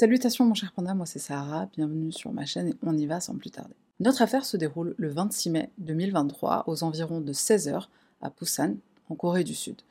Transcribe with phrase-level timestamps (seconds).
[0.00, 3.18] Salutations mon cher panda, moi c'est Sarah, bienvenue sur ma chaîne et on y va
[3.18, 3.74] sans plus tarder.
[3.98, 7.88] Notre affaire se déroule le 26 mai 2023 aux environs de 16h
[8.22, 8.76] à Busan,
[9.08, 9.82] en Corée du Sud.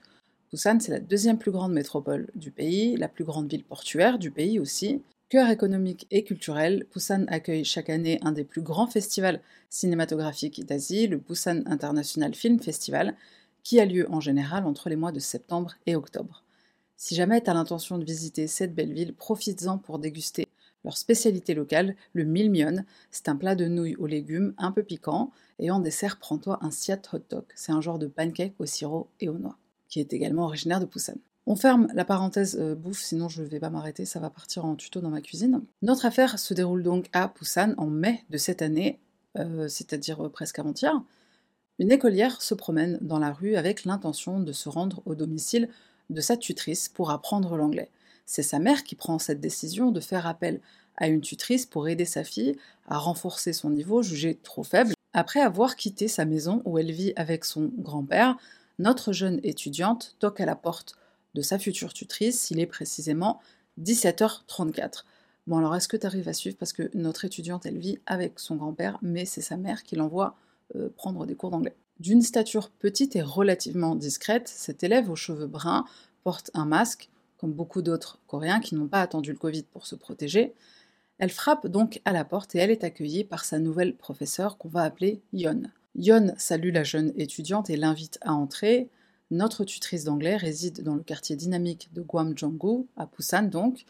[0.50, 4.32] Busan, c'est la deuxième plus grande métropole du pays, la plus grande ville portuaire du
[4.32, 5.02] pays aussi.
[5.28, 11.08] Cœur économique et culturel, Busan accueille chaque année un des plus grands festivals cinématographiques d'Asie,
[11.08, 13.14] le Busan International Film Festival,
[13.62, 16.46] qui a lieu en général entre les mois de septembre et octobre.
[16.98, 20.48] Si jamais tu as l'intention de visiter cette belle ville, profites-en pour déguster
[20.84, 22.84] leur spécialité locale, le milmion.
[23.12, 26.72] C'est un plat de nouilles aux légumes un peu piquant et en dessert, prends-toi un
[26.72, 27.44] siat hot dog.
[27.56, 29.58] C'est un genre de pancake au sirop et aux noix,
[29.90, 31.16] qui est également originaire de Busan.
[31.46, 34.66] On ferme la parenthèse euh, bouffe, sinon je ne vais pas m'arrêter, ça va partir
[34.66, 35.62] en tuto dans ma cuisine.
[35.82, 39.00] Notre affaire se déroule donc à Busan en mai de cette année,
[39.38, 41.00] euh, c'est-à-dire euh, presque avant-hier.
[41.80, 45.70] Une écolière se promène dans la rue avec l'intention de se rendre au domicile
[46.10, 47.90] de sa tutrice pour apprendre l'anglais.
[48.26, 50.60] C'est sa mère qui prend cette décision de faire appel
[50.98, 54.94] à une tutrice pour aider sa fille à renforcer son niveau jugé trop faible.
[55.14, 58.38] Après avoir quitté sa maison où elle vit avec son grand-père,
[58.80, 60.96] notre jeune étudiante toque à la porte
[61.34, 63.40] de sa future tutrice, il est précisément
[63.82, 65.04] 17h34.
[65.48, 66.58] Bon alors est-ce que tu arrives à suivre?
[66.58, 70.36] Parce que notre étudiante elle vit avec son grand-père mais c'est sa mère qui l'envoie
[70.76, 71.76] euh, prendre des cours d'anglais.
[72.00, 75.84] D'une stature petite et relativement discrète, cette élève aux cheveux bruns
[76.24, 79.96] porte un masque, comme beaucoup d'autres Coréens qui n'ont pas attendu le Covid pour se
[79.96, 80.54] protéger.
[81.18, 84.68] Elle frappe donc à la porte et elle est accueillie par sa nouvelle professeure qu'on
[84.68, 85.64] va appeler Yon.
[85.96, 88.90] Yon salue la jeune étudiante et l'invite à entrer.
[89.32, 93.86] Notre tutrice d'anglais réside dans le quartier dynamique de Guamjonggu, à Busan donc.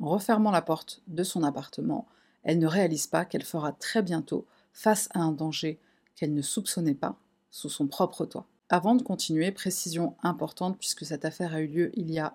[0.00, 2.08] En refermant la porte de son appartement,
[2.42, 5.78] elle ne réalise pas qu'elle fera très bientôt face à un danger
[6.16, 7.18] qu'elle ne soupçonnait pas
[7.54, 8.46] sous son propre toit.
[8.68, 12.34] Avant de continuer, précision importante puisque cette affaire a eu lieu il y a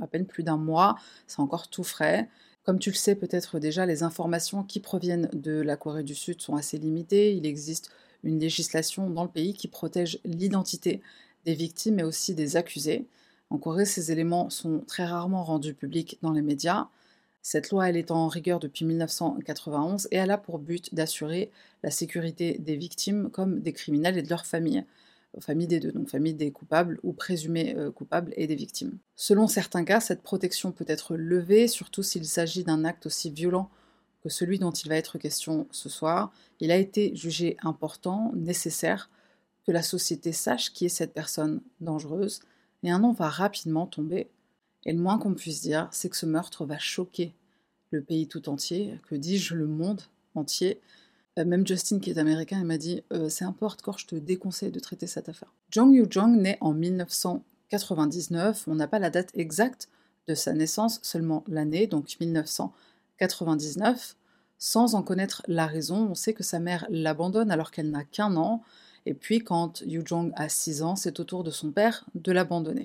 [0.00, 2.28] à peine plus d'un mois, c'est encore tout frais.
[2.62, 6.40] Comme tu le sais peut-être déjà, les informations qui proviennent de la Corée du Sud
[6.40, 7.34] sont assez limitées.
[7.34, 7.90] Il existe
[8.22, 11.02] une législation dans le pays qui protège l'identité
[11.44, 13.08] des victimes et aussi des accusés.
[13.50, 16.86] En Corée, ces éléments sont très rarement rendus publics dans les médias.
[17.42, 21.50] Cette loi, elle est en rigueur depuis 1991 et elle a pour but d'assurer
[21.82, 24.84] la sécurité des victimes comme des criminels et de leurs familles.
[25.38, 28.98] Famille des deux, donc famille des coupables ou présumés euh, coupables et des victimes.
[29.14, 33.70] Selon certains cas, cette protection peut être levée, surtout s'il s'agit d'un acte aussi violent
[34.22, 36.32] que celui dont il va être question ce soir.
[36.58, 39.08] Il a été jugé important, nécessaire,
[39.66, 42.40] que la société sache qui est cette personne dangereuse,
[42.82, 44.28] et un nom va rapidement tomber.
[44.86, 47.34] Et le moins qu'on puisse dire, c'est que ce meurtre va choquer
[47.90, 50.02] le pays tout entier, que dis-je, le monde
[50.34, 50.80] entier.
[51.38, 54.06] Euh, même Justin, qui est américain, il m'a dit euh, C'est un peu hardcore, je
[54.06, 55.52] te déconseille de traiter cette affaire.
[55.70, 58.64] Jong Yu-jong naît en 1999.
[58.68, 59.88] On n'a pas la date exacte
[60.28, 64.16] de sa naissance, seulement l'année, donc 1999.
[64.58, 68.36] Sans en connaître la raison, on sait que sa mère l'abandonne alors qu'elle n'a qu'un
[68.36, 68.62] an.
[69.06, 72.30] Et puis, quand Yu Jong a 6 ans, c'est au tour de son père de
[72.32, 72.84] l'abandonner.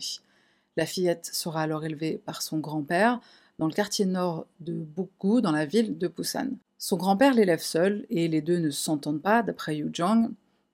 [0.77, 3.21] La fillette sera alors élevée par son grand-père
[3.59, 6.49] dans le quartier nord de Bukgu, dans la ville de Busan.
[6.77, 10.31] Son grand-père l'élève seul et les deux ne s'entendent pas, d'après Yu Jong.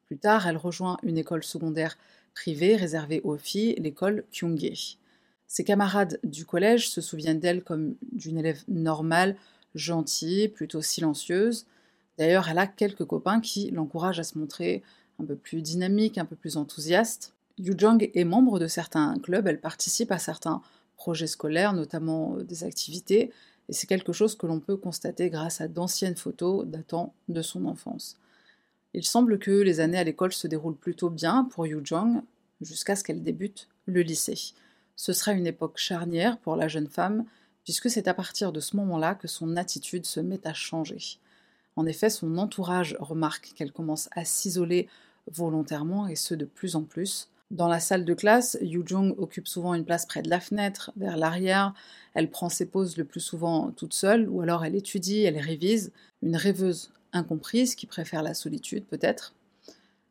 [0.08, 1.98] Plus tard, elle rejoint une école secondaire
[2.34, 4.98] privée réservée aux filles, l'école Kyungye.
[5.48, 9.36] Ses camarades du collège se souviennent d'elle comme d'une élève normale,
[9.76, 11.66] gentille, plutôt silencieuse.
[12.18, 14.82] D'ailleurs, elle a quelques copains qui l'encouragent à se montrer
[15.20, 17.34] un peu plus dynamique, un peu plus enthousiaste.
[17.62, 20.64] Yu Jong est membre de certains clubs, elle participe à certains
[20.96, 23.32] projets scolaires, notamment euh, des activités,
[23.70, 27.66] et c'est quelque chose que l'on peut constater grâce à d'anciennes photos datant de son
[27.66, 28.18] enfance.
[28.96, 32.24] Il semble que les années à l'école se déroulent plutôt bien pour Yu Jong,
[32.62, 34.54] jusqu'à ce qu'elle débute le lycée.
[34.96, 37.26] Ce sera une époque charnière pour la jeune femme,
[37.64, 41.20] puisque c'est à partir de ce moment-là que son attitude se met à changer.
[41.76, 44.90] En effet, son entourage remarque qu'elle commence à s'isoler
[45.32, 47.30] volontairement et ce de plus en plus.
[47.52, 50.94] Dans la salle de classe, Yu Jung occupe souvent une place près de la fenêtre,
[50.96, 51.74] vers l'arrière.
[52.14, 55.92] Elle prend ses pauses le plus souvent toute seule, ou alors elle étudie, elle révise.
[56.22, 59.34] Une rêveuse incomprise qui préfère la solitude peut-être.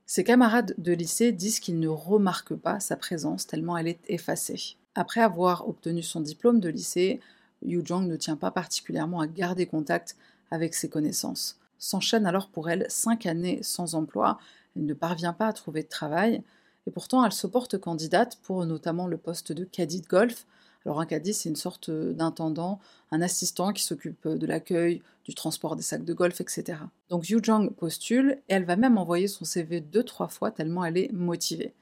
[0.04, 4.76] Ses camarades de lycée disent qu'ils ne remarquent pas sa présence tellement elle est effacée.
[4.94, 7.20] Après avoir obtenu son diplôme de lycée,
[7.64, 10.14] Yu Jong ne tient pas particulièrement à garder contact
[10.50, 11.58] avec ses connaissances.
[11.78, 14.38] S'enchaînent alors pour elle cinq années sans emploi,
[14.76, 16.42] elle ne parvient pas à trouver de travail,
[16.86, 20.46] et pourtant elle se porte candidate pour notamment le poste de caddie de golf.
[20.86, 22.80] Alors un caddie, c'est une sorte d'intendant,
[23.10, 26.78] un assistant qui s'occupe de l'accueil, du transport des sacs de golf, etc.
[27.10, 30.84] Donc Yu Jong postule et elle va même envoyer son CV deux trois fois tellement
[30.84, 31.74] elle est motivée.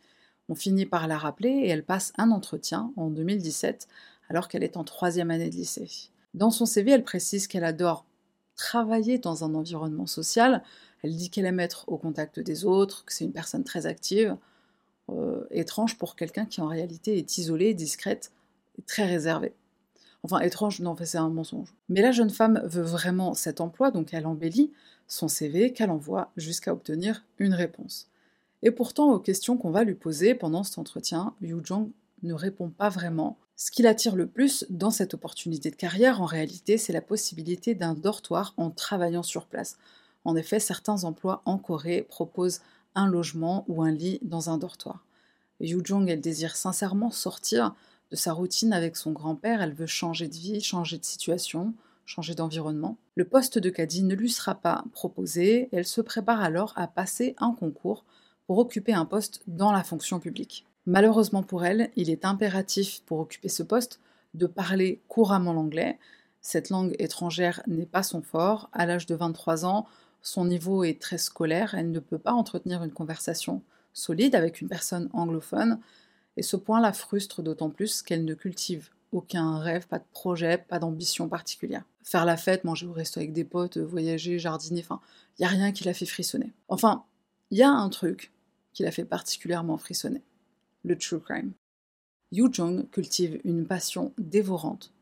[0.48, 3.86] On finit par la rappeler et elle passe un entretien en 2017
[4.30, 6.10] alors qu'elle est en troisième année de lycée.
[6.34, 8.04] Dans son CV, elle précise qu'elle adore
[8.56, 10.62] travailler dans un environnement social.
[11.02, 14.36] Elle dit qu'elle aime être au contact des autres, que c'est une personne très active.
[15.10, 18.32] Euh, étrange pour quelqu'un qui en réalité est isolée, discrète
[18.78, 19.54] et très réservée.
[20.22, 21.74] Enfin, étrange, non, c'est un mensonge.
[21.88, 24.72] Mais la jeune femme veut vraiment cet emploi, donc elle embellit
[25.06, 28.08] son CV qu'elle envoie jusqu'à obtenir une réponse.
[28.62, 31.90] Et pourtant, aux questions qu'on va lui poser pendant cet entretien, Yu Jong
[32.22, 33.38] ne répond pas vraiment.
[33.56, 37.74] Ce qui l'attire le plus dans cette opportunité de carrière, en réalité, c'est la possibilité
[37.74, 39.78] d'un dortoir en travaillant sur place.
[40.24, 42.60] En effet, certains emplois en Corée proposent
[42.94, 45.04] un logement ou un lit dans un dortoir.
[45.60, 47.74] Yu Jong, elle désire sincèrement sortir
[48.10, 51.74] de sa routine avec son grand-père, elle veut changer de vie, changer de situation,
[52.06, 52.96] changer d'environnement.
[53.16, 57.34] Le poste de caddie ne lui sera pas proposé, elle se prépare alors à passer
[57.38, 58.04] un concours
[58.46, 60.64] pour occuper un poste dans la fonction publique.
[60.86, 64.00] Malheureusement pour elle, il est impératif pour occuper ce poste
[64.32, 65.98] de parler couramment l'anglais.
[66.40, 68.70] Cette langue étrangère n'est pas son fort.
[68.72, 69.86] À l'âge de 23 ans,
[70.22, 73.62] son niveau est très scolaire, elle ne peut pas entretenir une conversation
[73.92, 75.80] solide avec une personne anglophone,
[76.36, 80.58] et ce point la frustre d'autant plus qu'elle ne cultive aucun rêve, pas de projet,
[80.58, 81.84] pas d'ambition particulière.
[82.02, 85.00] Faire la fête, manger au resto avec des potes, voyager, jardiner, enfin,
[85.38, 86.52] il n'y a rien qui la fait frissonner.
[86.68, 87.04] Enfin,
[87.50, 88.32] il y a un truc
[88.72, 90.22] qui la fait particulièrement frissonner,
[90.84, 91.52] le true crime.
[92.30, 94.92] Yu Jong cultive une passion dévorante,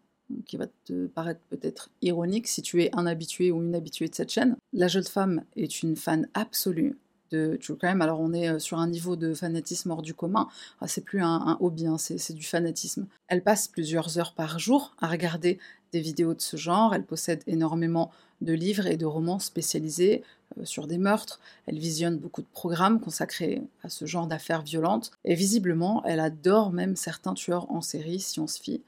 [0.47, 4.15] qui va te paraître peut-être ironique si tu es un habitué ou une habituée de
[4.15, 4.57] cette chaîne.
[4.73, 6.97] La jeune femme est une fan absolue
[7.31, 8.03] de True Crime.
[8.03, 10.49] Alors on est euh, sur un niveau de fanatisme hors du commun.
[10.81, 13.07] Ah, c'est plus un, hobby, hein, c'est du fanatisme.
[13.29, 15.59] Elle passe plusieurs heures par jour à regarder
[15.93, 16.95] des vidéos de ce genre.
[16.95, 20.23] Elle possède énormément de livres et de romans spécialisés
[20.59, 21.41] euh, sur des meurtres.
[21.67, 25.11] Elle visionne beaucoup de programmes consacrés à ce genre d'affaires violentes.
[25.25, 28.83] Et visiblement, elle adore même certains tueurs en série si on se fie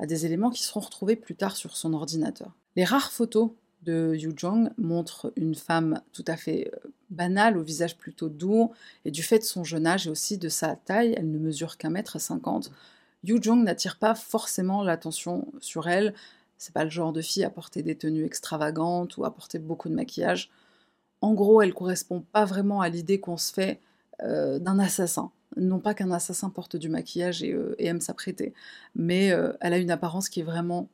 [0.00, 2.50] à des éléments qui seront retrouvés plus tard sur son ordinateur.
[2.74, 3.50] Les rares photos
[3.82, 8.72] de Yu Jong montre une femme tout à fait euh, banale, au visage plutôt doux,
[9.04, 11.76] et du fait de son jeune âge et aussi de sa taille, elle ne mesure
[11.76, 12.72] qu'un mètre cinquante.
[13.24, 16.14] Yu Jong n'attire pas forcément l'attention sur elle.
[16.56, 19.88] C'est pas le genre de fille à porter des tenues extravagantes ou à porter beaucoup
[19.88, 20.50] de maquillage.
[21.20, 23.80] En gros, elle correspond pas vraiment à l'idée qu'on se fait
[24.22, 25.30] euh, d'un assassin.
[25.56, 28.54] Non pas qu'un assassin porte du maquillage et, euh, aime s'apprêter,
[28.94, 30.88] mais elle a une apparence qui est vraiment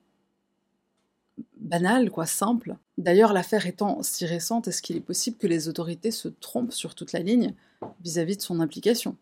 [1.59, 2.77] banal, quoi, simple.
[2.99, 6.95] D'ailleurs, l'affaire étant si récente, est-ce qu'il est possible que les autorités se trompent sur
[6.95, 7.55] toute la ligne
[8.03, 9.17] vis-à-vis de son implication?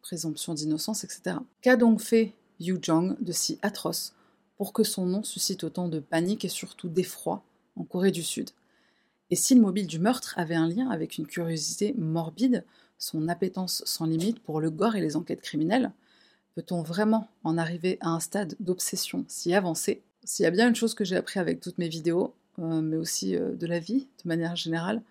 [0.00, 1.36] Présomption d'innocence, etc.
[1.60, 4.14] Qu'a donc fait Yu Jong de si atroce
[4.56, 7.42] pour que son nom suscite autant de panique et surtout d'effroi
[7.76, 8.50] en Corée du Sud?
[9.30, 12.64] Et si le mobile du meurtre avait un lien avec une curiosité morbide,
[13.02, 15.90] son appétence sans limite pour le gore et les enquêtes criminelles,
[16.54, 20.02] peut-on vraiment en arriver à un stade d'obsession si avancé?
[20.22, 22.96] S'il y a bien une chose que j'ai appris avec toutes mes vidéos, euh, mais
[22.96, 25.02] aussi euh, de la vie de manière générale,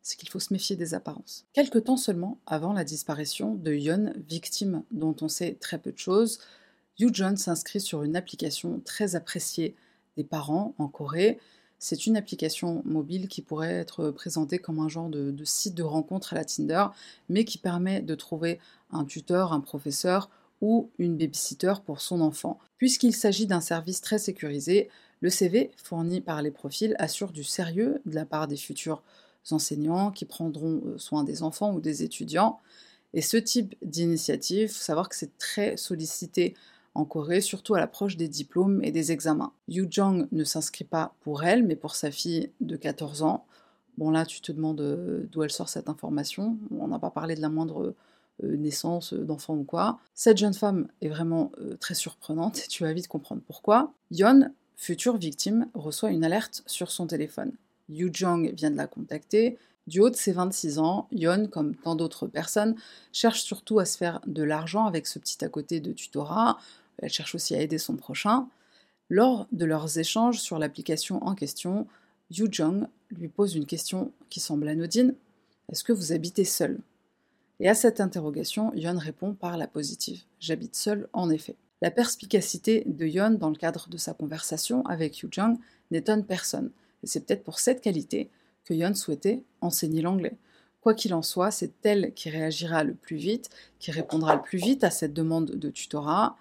[0.00, 1.44] c'est qu'il faut se méfier des apparences.
[1.52, 5.98] Quelque temps seulement avant la disparition de Yon, victime dont on sait très peu de
[5.98, 6.38] choses,
[6.98, 9.74] Yu John s'inscrit sur une application très appréciée
[10.16, 11.40] des parents en Corée.
[11.82, 16.34] C'est une application mobile qui pourrait être présentée comme un genre de, site de rencontre
[16.34, 16.84] à la Tinder,
[17.30, 18.60] mais qui permet de trouver
[18.92, 20.28] un tuteur, un professeur
[20.60, 22.58] ou une babysitter pour son enfant.
[22.76, 24.90] Puisqu'il s'agit d'un service très sécurisé,
[25.22, 29.02] le CV fourni par les profils assure du sérieux de la part des futurs
[29.50, 32.60] enseignants qui prendront euh, soin des enfants ou des étudiants.
[33.14, 36.54] Et ce type d'initiative, faut savoir que c'est très sollicité
[36.94, 39.52] en Corée, surtout à l'approche des diplômes et des examens.
[39.68, 43.46] Yu Jong ne s'inscrit pas pour elle, mais pour sa fille de 14 ans.
[43.96, 46.58] Bon là, tu te demandes euh, d'où elle sort cette information.
[46.70, 47.94] On n'a pas parlé de la moindre
[48.42, 49.98] euh, naissance d'enfants ou quoi.
[50.14, 53.92] Cette jeune femme est vraiment euh, très surprenante et tu vas vite comprendre pourquoi.
[54.10, 57.52] Yon, future victime, reçoit une alerte sur son téléphone.
[57.88, 59.58] Yu Jong vient de la contacter.
[59.90, 62.76] Du haut de ses 26 ans, Yon, comme tant d'autres personnes,
[63.12, 66.58] cherche surtout à se faire de l'argent avec ce petit à côté de tutorat.
[66.98, 68.46] Elle cherche aussi à aider son prochain.
[69.08, 71.88] Lors de leurs échanges sur l'application en question,
[72.30, 75.16] Yu Jong lui pose une question qui semble anodine.
[75.72, 76.78] Est-ce que vous habitez seul?
[77.58, 80.22] Et à cette interrogation, Yon répond par la positive.
[80.38, 81.56] J'habite seul, en effet.
[81.82, 85.58] La perspicacité de Yon dans le cadre de sa conversation avec Yu Jung
[85.90, 86.70] n'étonne personne.
[87.02, 88.30] Et c'est peut-être pour cette qualité
[88.70, 90.36] que Yon souhaitait enseigner l'anglais.
[90.80, 93.50] Quoi qu'il en soit, c'est elle qui réagira le plus vite,
[93.80, 96.36] qui répondra le plus vite à cette demande de tutorat.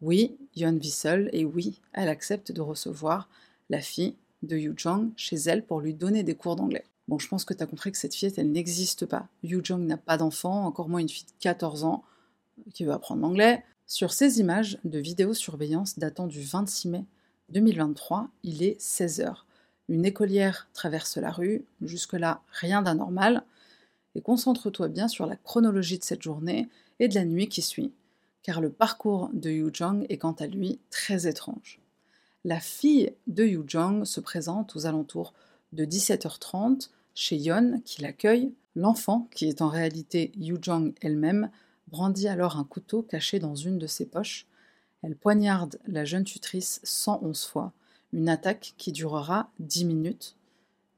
[0.00, 3.28] Oui, Yon vit seule et oui, elle accepte de recevoir
[3.68, 6.86] la fille de Yu Jung chez elle pour lui donner des cours d'anglais.
[7.06, 9.28] Bon, je pense que tu as compris que cette fillette, elle n'existe pas.
[9.42, 12.02] Yu Jong n'a pas d'enfant, encore moins une fille de 14 ans
[12.72, 13.62] qui veut apprendre l'anglais.
[13.86, 17.04] Sur ces images de vidéosurveillance datant du 26 mai
[17.50, 19.44] 2023, il est 16h.
[19.88, 23.44] Une écolière traverse la rue, jusque-là rien d'anormal,
[24.14, 26.68] et concentre-toi bien sur la chronologie de cette journée
[27.00, 27.92] et de la nuit qui suit,
[28.42, 31.80] car le parcours de Yu Jong est quant à lui très étrange.
[32.44, 35.32] La fille de Yu Jong se présente aux alentours
[35.72, 38.52] de 17h30 chez Yon qui l'accueille.
[38.76, 41.50] L'enfant, qui est en réalité Yu Jong elle-même,
[41.88, 44.46] brandit alors un couteau caché dans une de ses poches.
[45.02, 47.72] Elle poignarde la jeune tutrice 111 fois,
[48.14, 50.36] une attaque qui durera 10 minutes.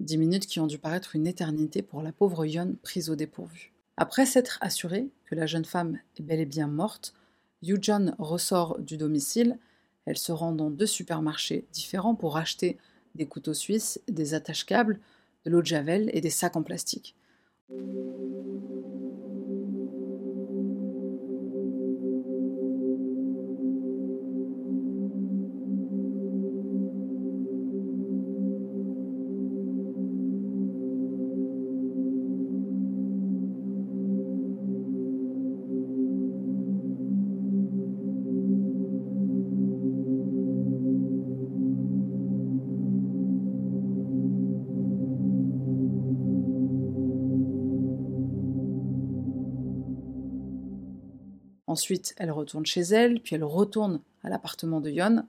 [0.01, 3.73] 10 minutes qui ont dû paraître une éternité pour la pauvre Yon prise au dépourvu.
[3.97, 7.15] Après s'être assuré que la jeune femme est bel et bien morte,
[7.63, 9.59] Yu-Jun ressort du domicile.
[10.05, 12.77] Elle se rend dans deux supermarchés différents pour acheter
[13.15, 15.01] des couteaux suisses, des attaches-câbles,
[15.47, 17.17] de l'eau de javel et des sacs en plastique.
[51.77, 55.27] Ensuite, elle retourne chez elle, puis elle retourne à l'appartement de Yon.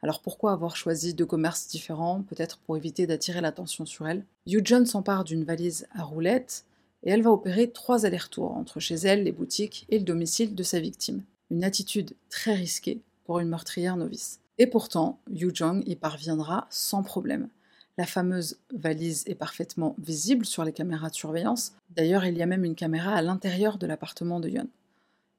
[0.00, 4.24] Alors pourquoi avoir choisi deux commerces différents Peut-être pour éviter d'attirer l'attention sur elle?
[4.46, 6.64] Yu-Jun s'empare d'une valise à roulettes
[7.02, 10.62] et elle va opérer trois allers-retours entre chez elle, les boutiques et le domicile de
[10.62, 11.24] sa victime.
[11.50, 14.40] Une attitude très risquée pour une meurtrière novice.
[14.56, 17.50] Et pourtant, Yu Jong y parviendra sans problème.
[17.98, 21.74] La fameuse valise est parfaitement visible sur les caméras de surveillance.
[21.90, 24.68] D'ailleurs, il y a même une caméra à l'intérieur de l'appartement de Yon.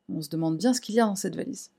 [0.09, 1.71] On se demande bien ce qu'il y a dans cette valise.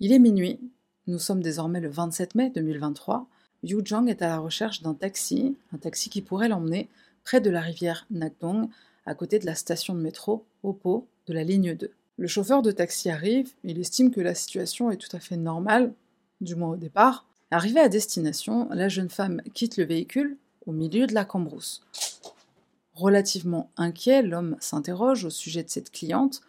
[0.00, 0.58] Il est minuit,
[1.06, 3.26] nous sommes désormais le 27 mai 2023.
[3.62, 6.88] Yu Jong est à la recherche d'un taxi, un taxi qui pourrait l'emmener
[7.24, 8.68] près de la rivière Nakdong,
[9.06, 11.90] à côté de la station de métro Oppo de la ligne 2.
[12.16, 15.92] Le chauffeur de taxi arrive, il estime que la situation est tout à fait normale,
[16.40, 17.26] du moins au départ.
[17.50, 21.82] Arrivée à destination, la jeune femme quitte le véhicule au milieu de la cambrousse.
[22.94, 26.40] Relativement inquiet, l'homme s'interroge au sujet de cette cliente,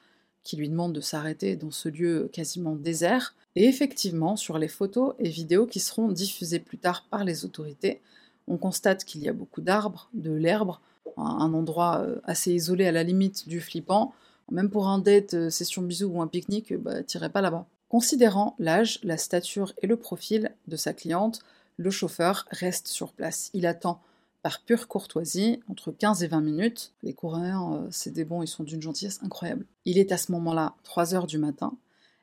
[0.45, 3.35] qui lui demande de s'arrêter dans ce lieu quasiment désert.
[3.57, 8.01] Et effectivement, sur les photos et vidéos qui seront diffusées plus tard par les autorités,
[8.47, 10.75] on constate qu'il y a beaucoup d'arbres, de l'herbe,
[11.17, 14.13] un endroit euh, assez isolé à la limite du flippant.
[14.51, 17.65] Même pour un date, euh, session bisous ou un pique-nique, bah, tirez pas là-bas.
[17.89, 21.39] Considérant l'âge, la stature et le profil de sa cliente,
[21.77, 23.49] le chauffeur reste sur place.
[23.53, 23.99] Il attend
[24.45, 26.93] par pure courtoisie, entre 15 et 20 minutes.
[27.01, 29.65] Les Coréens, euh, c'est des bons, ils sont d'une gentillesse incroyable.
[29.85, 31.75] Il est à ce moment-là 3 heures du matin,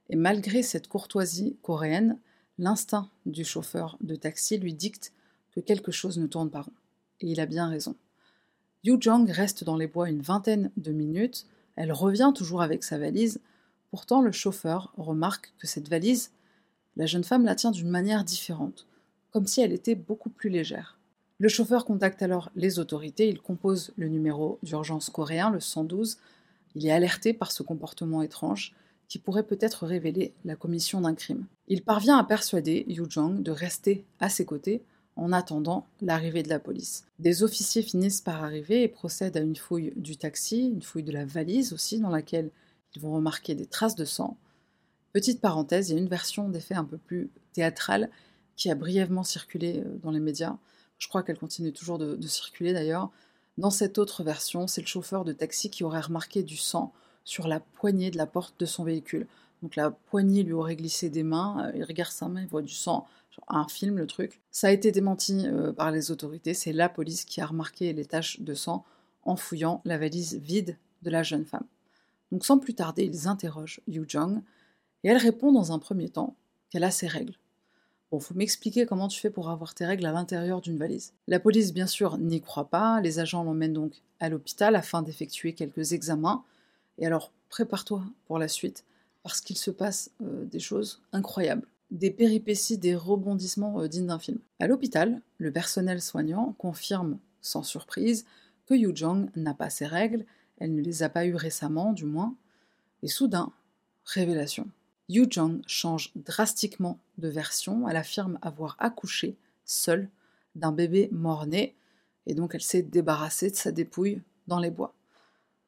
[0.08, 2.20] et malgré cette courtoisie coréenne,
[2.58, 5.12] l'instinct du chauffeur de taxi lui dicte
[5.50, 6.72] que quelque chose ne tourne pas rond.
[7.22, 7.96] Et il a bien raison.
[8.84, 12.98] Yu Jong reste dans les bois une vingtaine de minutes, elle revient toujours avec sa
[12.98, 13.40] valise,
[13.90, 16.30] pourtant le chauffeur remarque que cette valise,
[16.94, 18.86] la jeune femme la tient d'une manière différente,
[19.32, 21.00] comme si elle était beaucoup plus légère.
[21.42, 26.18] Le chauffeur contacte alors les autorités, il compose le numéro d'urgence coréen, le 112.
[26.76, 28.76] Il est alerté par ce comportement étrange
[29.08, 31.46] qui pourrait peut-être révéler la commission d'un crime.
[31.66, 34.84] Il parvient à persuader Yu Jong de rester à ses côtés
[35.16, 37.06] en attendant l'arrivée de la police.
[37.18, 41.10] Des officiers finissent par arriver et procèdent à une fouille du taxi, une fouille de
[41.10, 42.52] la valise aussi, dans laquelle
[42.94, 44.36] ils vont remarquer des traces de sang.
[45.12, 48.10] Petite parenthèse, il y a une version des faits un peu plus théâtrale
[48.54, 50.56] qui a brièvement circulé euh, dans les médias.
[51.02, 53.10] Je crois qu'elle continue toujours de, circuler d'ailleurs.
[53.58, 56.92] Dans cette autre version, c'est le chauffeur de taxi qui aurait remarqué du sang
[57.24, 59.26] sur la poignée de la porte de son véhicule.
[59.62, 62.62] Donc la poignée lui aurait glissé des mains, euh, il regarde sa main, il voit
[62.62, 63.08] du sang,
[63.48, 64.40] un film le truc.
[64.52, 68.04] Ça a été démenti euh, par les autorités, c'est la police qui a remarqué les
[68.04, 68.84] taches de sang
[69.24, 71.66] en fouillant la valise vide de la jeune femme.
[72.30, 74.40] Donc sans plus tarder, ils interrogent Yu Jong
[75.02, 76.36] et elle répond dans un premier temps
[76.70, 77.34] qu'elle a ses règles.
[78.12, 81.14] Bon, faut m'expliquer comment tu fais pour avoir tes règles à l'intérieur d'une valise.
[81.28, 83.00] La police, bien sûr, n'y croit pas.
[83.00, 86.44] Les agents l'emmènent donc à l'hôpital afin d'effectuer quelques examens.
[86.98, 88.84] Et alors, prépare-toi pour la suite,
[89.22, 91.66] parce qu'il se passe euh, des choses incroyables.
[91.90, 94.40] Des péripéties, des rebondissements euh, dignes d'un film.
[94.60, 98.26] À l'hôpital, le personnel soignant confirme, sans surprise,
[98.66, 100.26] que Yu Jong n'a pas ses règles,
[100.58, 102.34] elle ne les a pas eues récemment, du moins.
[103.02, 103.52] Et soudain,
[104.04, 104.68] révélation.
[105.08, 107.88] Yu Jong change drastiquement de version.
[107.88, 110.08] Elle affirme avoir accouché seule
[110.54, 111.74] d'un bébé mort-né
[112.26, 114.94] et donc elle s'est débarrassée de sa dépouille dans les bois.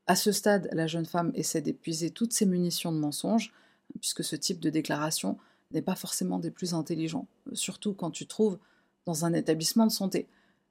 [0.07, 3.53] À ce stade, la jeune femme essaie d'épuiser toutes ses munitions de mensonges,
[4.01, 5.39] puisque ce type de déclaration
[5.73, 8.59] n'est pas forcément des plus intelligents, surtout quand tu trouves
[9.07, 10.27] dans un établissement de santé,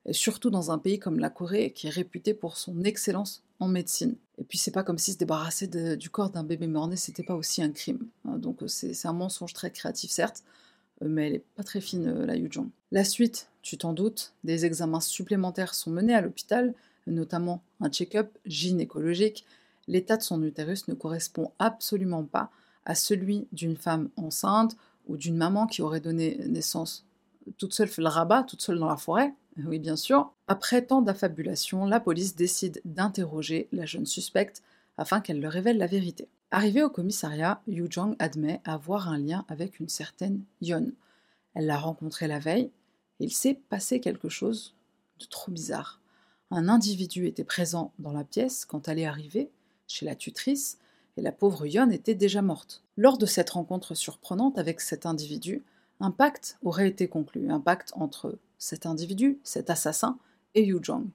[0.05, 3.67] et surtout dans un pays comme la Corée qui est réputé pour son excellence en
[3.67, 4.15] médecine.
[4.37, 7.35] Et puis c'est pas comme si se débarrasser du corps d'un bébé mort-né, c'était pas
[7.35, 8.07] aussi un crime.
[8.25, 8.37] Hein.
[8.37, 10.43] donc c'est un mensonge très créatif certes,
[11.01, 12.69] euh, mais elle est pas très fine euh, la Yujong.
[12.91, 16.73] La suite, tu t'en doutes, des examens supplémentaires sont menés à l'hôpital,
[17.05, 19.45] notamment un check-up gynécologique.
[19.87, 22.49] L'état de son utérus ne correspond absolument pas
[22.85, 24.75] à celui d'une femme enceinte
[25.07, 27.05] ou d'une maman qui aurait donné naissance
[27.57, 29.33] toute seule le rabat, toute seule dans la forêt.
[29.57, 30.33] Oui, bien sûr.
[30.47, 34.63] Après tant d'affabulation, la police décide d'interroger la jeune suspecte
[34.97, 36.27] afin qu'elle leur révèle la vérité.
[36.51, 37.87] Arrivée au commissariat, Yu
[38.19, 40.91] admet avoir un lien avec une certaine Yon.
[41.55, 42.71] Elle l'a rencontrée la veille
[43.19, 44.75] et il s'est passé quelque chose
[45.19, 45.99] de trop bizarre.
[46.51, 49.49] Un individu était présent dans la pièce quand elle est arrivée,
[49.87, 50.77] chez la tutrice,
[51.17, 52.83] et la pauvre Yon était déjà morte.
[52.97, 55.63] Lors de cette rencontre surprenante avec cet individu,
[55.99, 60.17] un pacte aurait été conclu, un pacte entre cet individu, cet assassin,
[60.55, 61.05] et Yu Jong.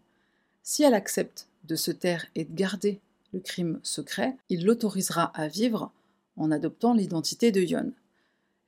[0.62, 3.00] Si elle accepte de se taire et de garder
[3.32, 5.92] le crime secret, il l'autorisera à vivre
[6.36, 7.92] en adoptant l'identité de Yon.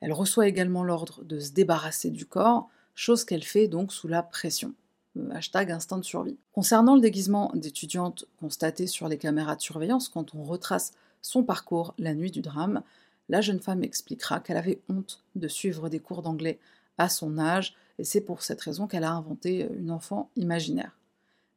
[0.01, 4.23] Elle reçoit également l'ordre de se débarrasser du corps, chose qu'elle fait donc sous la
[4.23, 4.75] pression.
[5.17, 6.37] Euh, hashtag instinct de survie.
[6.53, 11.95] Concernant le déguisement d'étudiante constaté sur les caméras de surveillance quand on retrace son parcours
[11.99, 12.83] la nuit du drame,
[13.29, 16.59] la jeune femme expliquera qu'elle avait honte de suivre des cours d'anglais
[17.01, 20.97] à son âge, et c'est pour cette raison qu'elle a inventé euh, une enfant imaginaire.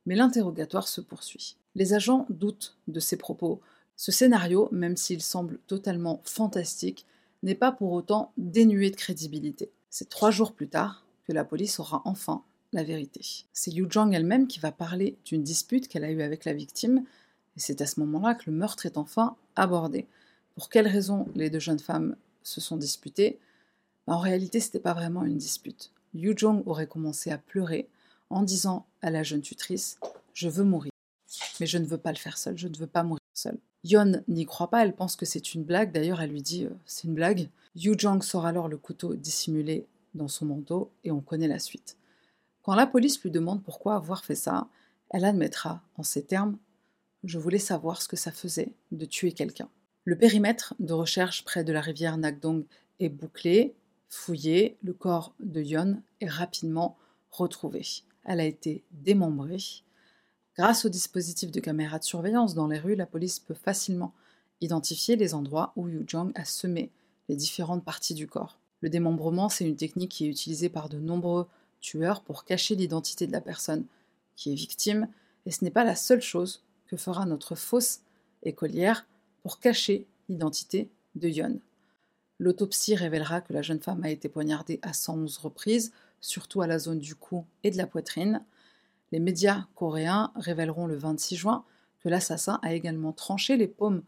[0.06, 1.58] Mais l'interrogatoire se poursuit.
[1.76, 3.62] Les agents doutent de ses propos.
[3.98, 7.06] Ce scénario, même s'il semble totalement fantastique,
[7.44, 9.70] n'est pas pour autant dénué de crédibilité.
[9.90, 13.22] C'est trois jours plus tard que la police aura enfin la vérité.
[13.52, 17.04] C'est Yu Jong elle-même qui va parler d'une dispute qu'elle a eue avec la victime,
[17.58, 20.08] et c'est à ce moment-là que le meurtre est enfin abordé.
[20.56, 23.40] Pour quelles raisons les deux jeunes femmes se sont disputées?
[24.08, 25.92] En réalité, ce n'était pas vraiment une dispute.
[26.14, 27.88] Yu Jong aurait commencé à pleurer
[28.30, 30.00] en disant à la jeune tutrice
[30.34, 30.92] Je veux mourir,
[31.60, 33.58] mais je ne veux pas le faire seule, je ne veux pas mourir seule.
[33.84, 36.70] Yon n'y croit pas, elle pense que c'est une blague, d'ailleurs elle lui dit euh,
[36.86, 37.50] C'est une blague.
[37.76, 41.98] Yu Jong sort alors le couteau dissimulé dans son manteau et on connaît la suite.
[42.62, 44.68] Quand la police lui demande pourquoi avoir fait ça,
[45.10, 46.58] elle admettra en ces termes
[47.24, 49.70] Je voulais savoir ce que ça faisait de tuer quelqu'un.
[50.06, 52.66] Le périmètre de recherche près de la rivière Nakdong
[53.00, 53.74] est bouclé,
[54.14, 56.98] fouillé, le corps de Yon est rapidement
[57.32, 57.86] retrouvé.
[58.24, 59.84] Elle a été démembrée.
[60.56, 64.14] Grâce au dispositif de caméra de surveillance dans les rues, la police peut facilement
[64.62, 66.92] identifier les endroits où Yu Jong a semé
[67.28, 68.60] les différentes parties du corps.
[68.82, 71.48] Le démembrement, c'est une technique qui est utilisée par de nombreux
[71.82, 73.86] tueurs pour cacher l'identité de la personne
[74.36, 75.08] qui est victime,
[75.46, 78.02] et ce n'est pas la seule chose que fera notre fausse
[78.44, 79.06] écolière
[79.42, 81.60] pour cacher l'identité de Yon.
[82.40, 86.80] L'autopsie révélera que la jeune femme a été poignardée à 111 reprises, surtout à la
[86.80, 88.44] zone du cou et de la poitrine.
[89.12, 91.66] Les médias coréens révéleront le 26 juin
[92.00, 94.04] que l'assassin a également tranché les paumes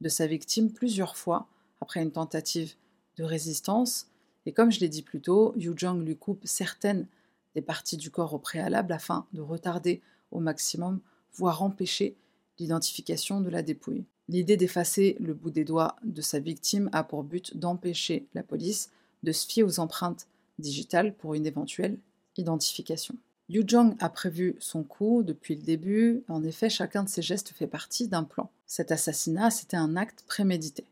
[0.00, 1.48] de sa victime plusieurs fois
[1.80, 2.74] après une tentative
[3.16, 4.08] de résistance.
[4.46, 7.06] Et comme je l'ai dit plus tôt, Yu Jong lui coupe certaines
[7.54, 11.00] des parties du corps au préalable afin de retarder au maximum,
[11.34, 12.16] voire empêcher
[12.58, 14.04] l'identification de la dépouille.
[14.30, 18.90] L'idée d'effacer le bout des doigts de sa victime a pour but d'empêcher la police
[19.24, 20.28] de se fier aux empreintes
[20.60, 21.98] digitales pour une éventuelle
[22.36, 23.16] identification.
[23.48, 27.48] Yu Jong a prévu son coup depuis le début, en effet chacun de ses gestes
[27.48, 28.52] fait partie d'un plan.
[28.66, 30.84] Cet assassinat, c'était un acte prémédité.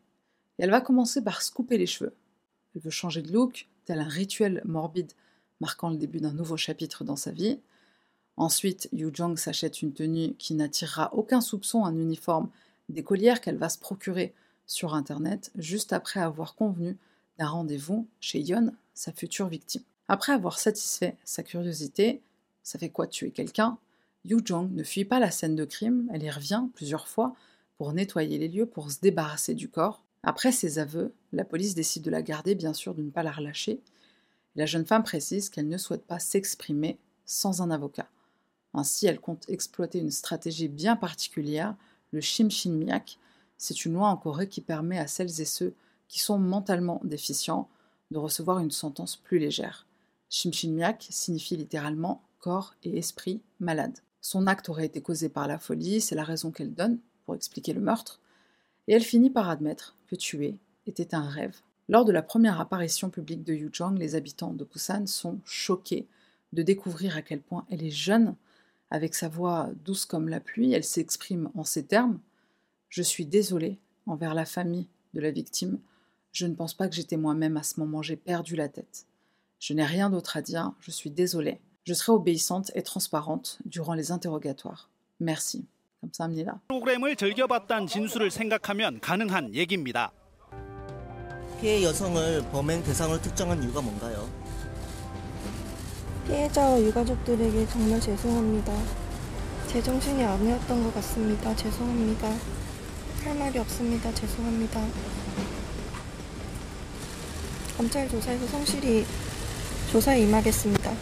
[0.57, 2.13] Elle va commencer par se couper les cheveux.
[2.75, 5.13] Elle veut changer de look, tel un rituel morbide
[5.61, 7.61] marquant le début d'un nouveau chapitre dans sa vie.
[8.35, 12.49] Ensuite, Yu Jong s'achète une tenue qui n'attirera aucun soupçon, un uniforme
[12.89, 14.33] d'écolière qu'elle va se procurer
[14.65, 16.97] sur Internet juste après avoir convenu
[17.37, 19.83] d'un rendez-vous chez Yon, sa future victime.
[20.07, 22.21] Après avoir satisfait sa curiosité,
[22.63, 23.77] ça fait quoi tuer quelqu'un?
[24.25, 27.33] Yu Jong ne fuit pas la scène de crime, elle y revient plusieurs fois
[27.77, 30.03] pour nettoyer les lieux, pour se débarrasser du corps.
[30.23, 33.31] Après ses aveux, la police décide de la garder, bien sûr de ne pas la
[33.31, 33.79] relâcher.
[34.55, 38.09] La jeune femme précise qu'elle ne souhaite pas s'exprimer sans un avocat.
[38.73, 41.75] Ainsi, elle compte exploiter une stratégie bien particulière
[42.11, 43.19] le Shimshinmiak,
[43.57, 45.73] c'est une loi en Corée qui permet à celles et ceux
[46.07, 47.69] qui sont mentalement déficients
[48.11, 49.85] de recevoir une sentence plus légère.
[50.29, 53.99] Shimshinmiak signifie littéralement corps et esprit malade.
[54.21, 57.73] Son acte aurait été causé par la folie, c'est la raison qu'elle donne pour expliquer
[57.73, 58.19] le meurtre,
[58.87, 61.57] et elle finit par admettre que tuer était un rêve.
[61.87, 66.07] Lors de la première apparition publique de Yu les habitants de Busan sont choqués
[66.53, 68.35] de découvrir à quel point elle est jeune
[68.90, 72.20] avec sa voix douce comme la pluie, elle s'exprime en ces termes
[72.88, 75.78] Je suis désolée envers la famille de la victime.
[76.32, 79.06] Je ne pense pas que j'étais moi-même à ce moment, j'ai perdu la tête.
[79.58, 81.60] Je n'ai rien d'autre à dire, je suis désolée.
[81.84, 84.90] Je serai obéissante et transparente durant les interrogatoires.
[85.20, 85.66] Merci.
[86.04, 86.60] 감사합니다.
[86.68, 90.12] 프로그램을 즐겨봤다는 진술을 생각하면 가능한 얘기입니다.
[91.60, 94.28] 피해 여성을 범행 대상으로 특정한 이유가 뭔가요?
[96.28, 98.72] 피해자와 유가족들에게 정말 죄송합니다.
[99.68, 101.54] 제정신이 아니었던 것 같습니다.
[101.56, 102.28] 죄송합니다.
[103.24, 104.12] 할 말이 없습니다.
[104.14, 104.80] 죄송합니다.
[107.76, 109.04] 검찰 조사에서 성실히
[109.90, 110.92] 조사에 임하겠습니다.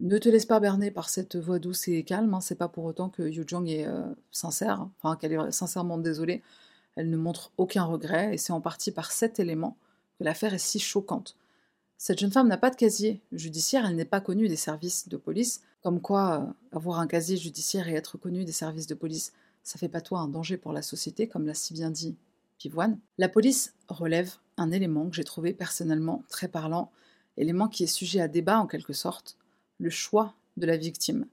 [0.00, 2.32] Ne te laisse pas berner par cette voix douce et calme.
[2.32, 2.40] Hein.
[2.40, 6.42] C'est pas pour autant que Yu Jong est euh, sincère, enfin qu'elle est sincèrement désolée.
[6.94, 9.76] Elle ne montre aucun regret, et c'est en partie par cet élément
[10.16, 11.36] que l'affaire est si choquante.
[12.03, 15.17] Cette jeune femme n'a pas de casier judiciaire, elle n'est pas connue des services de
[15.17, 19.33] police, comme quoi euh, avoir un casier judiciaire et être connue des services de police,
[19.61, 22.15] ça fait pas toi un danger pour la société, comme l'a si bien dit
[22.57, 22.97] Pivoine.
[23.19, 26.91] La police relève un élément que j'ai trouvé personnellement très parlant,
[27.37, 29.37] élément qui est sujet à débat en quelque sorte,
[29.77, 31.27] le choix de la victime.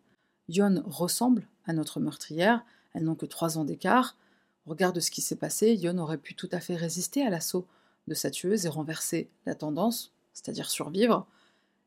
[0.51, 4.19] Yon ressemble à notre meurtrière, elles n'ont que trois ans d'écart.
[4.67, 7.67] Regarde ce qui s'est passé, Yon aurait pu tout à fait résister à l'assaut
[8.07, 11.27] de sa tueuse et renverser la tendance, c'est-à-dire survivre.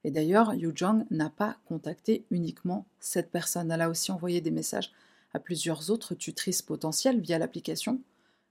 [0.04, 4.52] Et d'ailleurs, Yu Jong n'a pas contacté uniquement cette personne, elle a aussi envoyé des
[4.52, 4.92] messages
[5.34, 8.02] à plusieurs autres tutrices potentielles via l'application.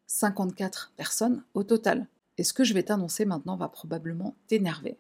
[0.07, 2.07] 54 personnes au total.
[2.39, 4.97] Et ce que je vais t'annoncer maintenant va probablement t'énerver.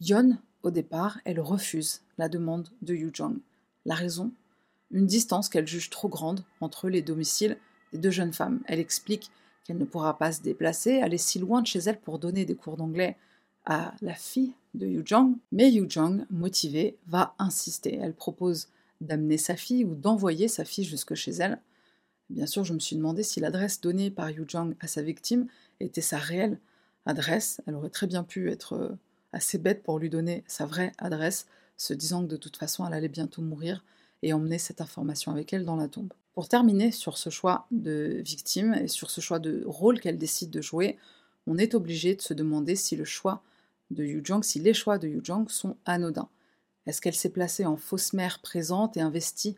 [0.00, 3.38] Yon au départ, elle refuse la demande de Yu Jong.
[3.86, 4.32] La raison?
[4.90, 7.56] Une distance qu'elle juge trop grande entre les domiciles
[7.92, 8.60] des deux jeunes femmes.
[8.66, 9.30] Elle explique
[9.64, 12.56] qu'elle ne pourra pas se déplacer, aller si loin de chez elle pour donner des
[12.56, 13.16] cours d'anglais
[14.00, 15.36] la fille de Yu Jong.
[15.52, 15.86] Mais Yu
[16.30, 17.98] motivée, va insister.
[18.00, 18.68] Elle propose
[19.00, 21.60] d'amener sa fille ou d'envoyer sa fille jusque chez elle.
[22.28, 24.46] Bien sûr, je me suis demandé si l'adresse donnée par Yu
[24.80, 25.46] à sa victime
[25.80, 26.58] était sa réelle
[27.06, 27.60] adresse.
[27.66, 28.98] Elle aurait très bien pu être euh,
[29.32, 32.94] assez bête pour lui donner sa vraie adresse, se disant que de toute façon elle
[32.94, 33.84] allait bientôt mourir
[34.22, 36.12] et emmener cette information avec elle dans la tombe.
[36.34, 40.50] Pour terminer sur ce choix de victime et sur ce choix de rôle qu'elle décide
[40.50, 40.98] de jouer,
[41.46, 43.42] on est obligé de se demander si le choix
[43.90, 46.28] de Yu Jong, si les choix de Yu Jong sont anodins.
[46.86, 49.56] Est-ce qu'elle s'est placée en fausse mère présente et investie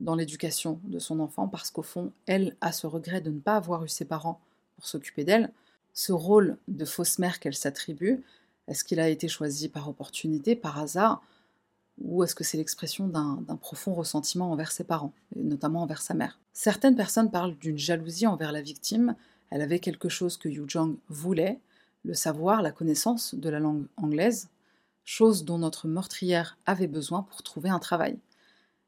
[0.00, 3.56] dans l'éducation de son enfant parce qu'au fond, elle a ce regret de ne pas
[3.56, 4.40] avoir eu ses parents
[4.76, 5.52] pour s'occuper d'elle?
[5.92, 8.22] Ce rôle de fausse mère qu'elle s'attribue,
[8.66, 11.22] est-ce qu'il a été choisi par opportunité, par hasard,
[11.98, 16.14] ou est-ce que c'est l'expression d'un profond ressentiment envers ses parents, et notamment envers sa
[16.14, 16.40] mère?
[16.52, 19.14] Certaines personnes parlent d'une jalousie envers la victime,
[19.50, 21.60] elle avait quelque chose que Yu Jong voulait,
[22.04, 24.48] le savoir, la connaissance de la langue anglaise,
[25.04, 28.18] chose dont notre meurtrière avait besoin pour trouver un travail.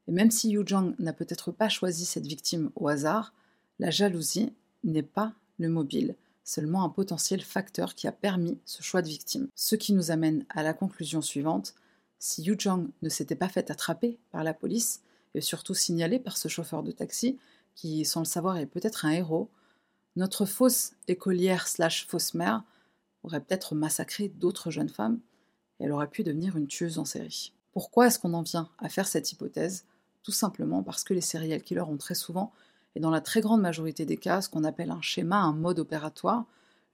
[0.07, 3.33] Et même si Yu Jong n'a peut-être pas choisi cette victime au hasard,
[3.79, 4.53] la jalousie
[4.83, 6.15] n'est pas le mobile
[6.47, 9.49] seulement un potentiel facteur qui a permis ce choix de victime.
[9.53, 11.75] Ce qui nous amène à la conclusion suivante.
[12.19, 15.01] Si Yu Jong ne s'était pas fait attraper par la police,
[15.35, 17.37] et surtout signalé par ce chauffeur de taxi,
[17.75, 19.49] qui, sans le savoir, est peut-être un héros,
[20.15, 22.63] notre fausse écolière slash fausse mère
[23.27, 25.19] aurait peut-être massacré d'autres jeunes femmes,
[25.79, 27.53] et elle aurait pu devenir une tueuse en série.
[27.71, 29.85] Pourquoi est-ce qu'on en vient à faire cette hypothèse?
[30.23, 32.51] Tout simplement parce que les serial killers ont très souvent
[32.97, 35.77] et dans la très grande majorité des cas, ce qu'on appelle un schéma, un mode
[35.77, 36.45] opératoire,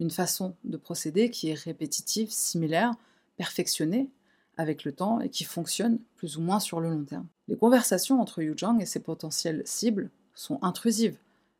[0.01, 2.93] une façon de procéder qui est répétitive, similaire,
[3.37, 4.09] perfectionnée
[4.57, 7.27] avec le temps et qui fonctionne plus ou moins sur le long terme.
[7.47, 11.17] Les conversations entre Yu Jong et ses potentielles cibles sont intrusives.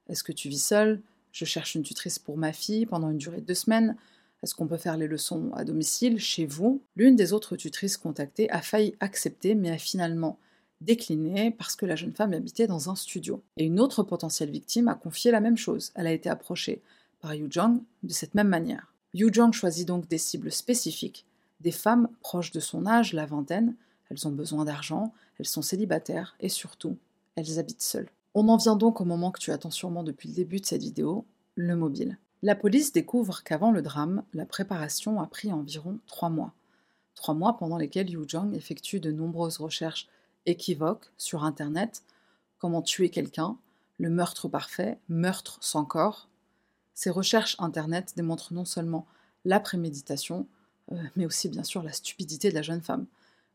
[0.10, 3.40] Est-ce que tu vis seul Je cherche une tutrice pour ma fille pendant une durée
[3.40, 3.96] de deux semaines.
[4.44, 6.82] Est-ce qu'on peut faire les leçons à domicile, chez vous?
[6.98, 10.38] L'une des autres tutrices contactées a failli accepter, mais a finalement
[10.82, 13.42] décliné parce que la jeune femme habitait dans un studio.
[13.56, 15.94] Et une autre potentielle victime a confié la même chose.
[15.96, 16.82] Elle a été approchée
[17.22, 18.94] par Yu Jong de cette même manière.
[19.14, 21.26] Yu Jong choisit donc des cibles spécifiques,
[21.62, 23.76] des femmes proches de son âge, la vingtaine.
[24.10, 26.98] Elles ont besoin d'argent, elles sont célibataires et surtout,
[27.38, 28.10] elles habitent seules.
[28.34, 30.84] On en vient donc au moment que tu attends sûrement depuis le début de cette
[30.84, 31.24] vidéo,
[31.56, 32.18] le mobile.
[32.46, 36.54] La police découvre qu'avant le drame, la préparation a pris environ trois mois.
[37.16, 40.10] Trois mois pendant lesquels Yu Jong effectue de nombreuses recherches
[40.46, 42.04] équivoque sur Internet,
[42.58, 43.56] comment tuer quelqu'un,
[43.98, 46.28] le meurtre parfait, meurtre sans corps.
[46.94, 49.08] Ces recherches Internet démontrent non seulement
[49.46, 50.46] la préméditation,
[50.92, 53.06] euh, mais aussi bien sûr la stupidité de la jeune femme.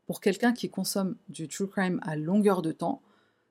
[0.07, 3.03] Pour quelqu'un qui consomme du true crime à longueur de temps,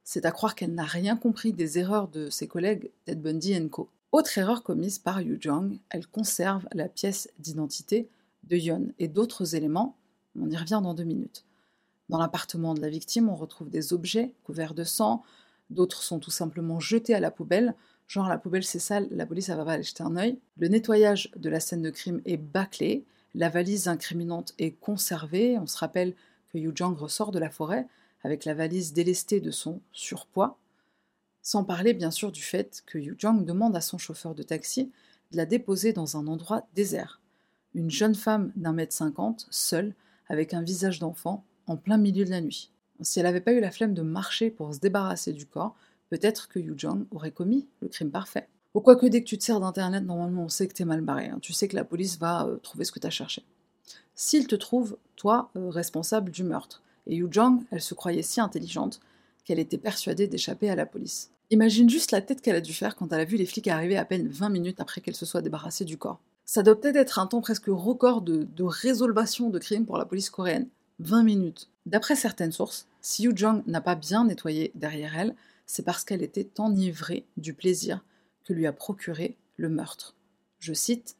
[0.02, 3.88] c'est à croire qu'elle n'a rien compris des erreurs de ses collègues Ted Bundy Co.
[4.12, 8.08] Autre erreur commise par Yu Jong, elle conserve la pièce d'identité
[8.44, 9.96] de Yon et d'autres éléments,
[10.40, 11.44] on y revient dans deux minutes.
[12.08, 15.22] Dans l'appartement de la victime, on retrouve des objets couverts de sang,
[15.68, 17.74] d'autres sont tout simplement jetés à la poubelle,
[18.08, 20.38] Genre la poubelle c'est sale, la police va pas aller jeter un œil.
[20.56, 25.58] Le nettoyage de la scène de crime est bâclé, la valise incriminante est conservée.
[25.58, 26.14] On se rappelle
[26.50, 27.86] que Yu Jong ressort de la forêt
[28.24, 30.58] avec la valise délestée de son surpoids.
[31.48, 34.92] Sans parler bien sûr du fait que Yu Jong demande à son chauffeur de taxi
[35.30, 37.22] de la déposer dans un endroit désert.
[37.72, 39.94] Une jeune femme d'un mètre cinquante, seule,
[40.28, 42.70] avec un visage d'enfant, en plein milieu de la nuit.
[43.00, 45.74] Si elle n'avait pas eu la flemme de marcher pour se débarrasser du corps,
[46.10, 48.46] peut-être que Yu Jong aurait commis le crime parfait.
[48.74, 51.28] Ou quoique dès que tu te sers d'internet, normalement on sait que t'es mal barré,
[51.28, 51.38] hein.
[51.40, 53.42] tu sais que la police va euh, trouver ce que t'as cherché.
[54.14, 58.38] S'il te trouve, toi, euh, responsable du meurtre, et Yu Jong, elle se croyait si
[58.38, 59.00] intelligente
[59.46, 61.30] qu'elle était persuadée d'échapper à la police.
[61.50, 63.96] Imagine juste la tête qu'elle a dû faire quand elle a vu les flics arriver
[63.96, 66.20] à peine 20 minutes après qu'elle se soit débarrassée du corps.
[66.44, 70.04] Ça doit peut-être être un temps presque record de, de résolvation de crimes pour la
[70.04, 70.68] police coréenne.
[71.00, 71.68] 20 minutes.
[71.86, 75.34] D'après certaines sources, si Yu Jong n'a pas bien nettoyé derrière elle,
[75.64, 78.04] c'est parce qu'elle était enivrée du plaisir
[78.44, 80.14] que lui a procuré le meurtre.
[80.58, 81.16] Je cite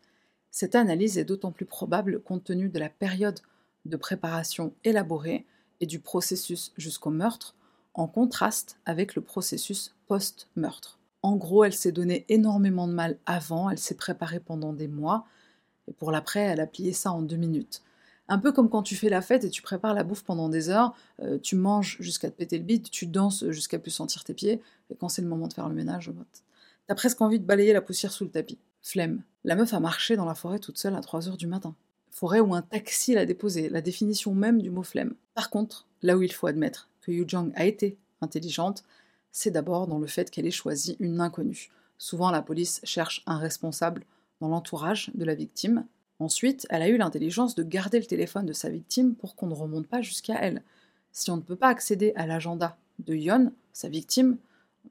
[0.50, 3.40] Cette analyse est d'autant plus probable compte tenu de la période
[3.84, 5.46] de préparation élaborée
[5.80, 7.54] et du processus jusqu'au meurtre,
[7.98, 10.98] en contraste avec le processus post-meurtre.
[11.22, 15.26] En gros, elle s'est donné énormément de mal avant, elle s'est préparée pendant des mois,
[15.88, 17.82] et pour l'après, elle a plié ça en deux minutes.
[18.28, 20.68] Un peu comme quand tu fais la fête et tu prépares la bouffe pendant des
[20.68, 24.34] heures, euh, tu manges jusqu'à te péter le bide, tu danses jusqu'à plus sentir tes
[24.34, 26.12] pieds, et quand c'est le moment de faire le ménage,
[26.86, 28.58] t'as presque envie de balayer la poussière sous le tapis.
[28.80, 29.22] Flemme.
[29.42, 31.74] La meuf a marché dans la forêt toute seule à 3 heures du matin.
[32.10, 35.14] Forêt où un taxi l'a déposée, la définition même du mot flemme.
[35.34, 38.84] Par contre, là où il faut admettre que Yu a été intelligente,
[39.32, 41.70] c'est d'abord dans le fait qu'elle ait choisi une inconnue.
[41.96, 44.04] Souvent, la police cherche un responsable
[44.40, 45.84] dans l'entourage de la victime,
[46.20, 49.54] Ensuite, elle a eu l'intelligence de garder le téléphone de sa victime pour qu'on ne
[49.54, 50.62] remonte pas jusqu'à elle.
[51.12, 54.36] Si on ne peut pas accéder à l'agenda de Yon, sa victime,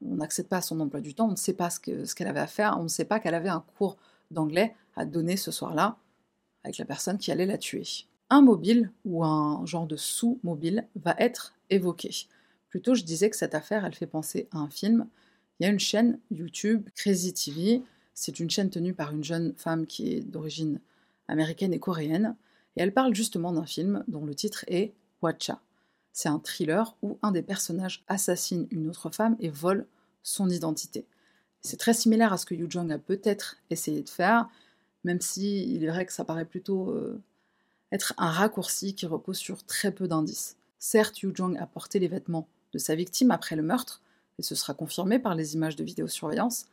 [0.02, 2.40] on n'accède pas à son emploi du temps, on ne sait pas ce qu'elle avait
[2.40, 3.98] à faire, on ne sait pas qu'elle avait un cours
[4.30, 5.96] d'anglais à donner ce soir-là
[6.64, 7.84] avec la personne qui allait la tuer.
[8.30, 12.10] Un mobile ou un genre de sous-mobile va être évoqué.
[12.68, 15.06] Plutôt, je disais que cette affaire, elle fait penser à un film.
[15.58, 17.82] Il y a une chaîne YouTube, Crazy TV.
[18.14, 20.80] C'est une chaîne tenue par une jeune femme qui est d'origine
[21.28, 22.36] américaine et coréenne,
[22.76, 25.60] et elle parle justement d'un film dont le titre est Watcha.
[26.12, 29.86] C'est un thriller où un des personnages assassine une autre femme et vole
[30.22, 31.06] son identité.
[31.60, 34.48] C'est très similaire à ce que Yu Jong a peut-être essayé de faire,
[35.04, 37.20] même si il est vrai que ça paraît plutôt euh,
[37.92, 40.57] être un raccourci qui repose sur très peu d'indices.
[40.78, 44.02] Certes, Yu Jong a porté les vêtements de sa victime après le meurtre,
[44.38, 46.66] et ce sera confirmé par les images de vidéosurveillance,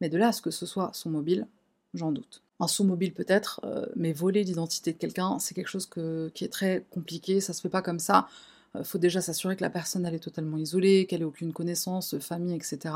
[0.00, 1.46] mais de là à ce que ce soit son mobile,
[1.94, 5.88] j'en doute un sous-mobile peut-être, euh, mais voler l'identité de quelqu'un, c'est quelque chose
[6.34, 8.28] qui est très compliqué, ça se fait pas comme ça.
[8.76, 12.54] Euh, faut déjà s'assurer que la personne est totalement isolée, qu'elle ait aucune connaissance, famille,
[12.54, 12.94] etc.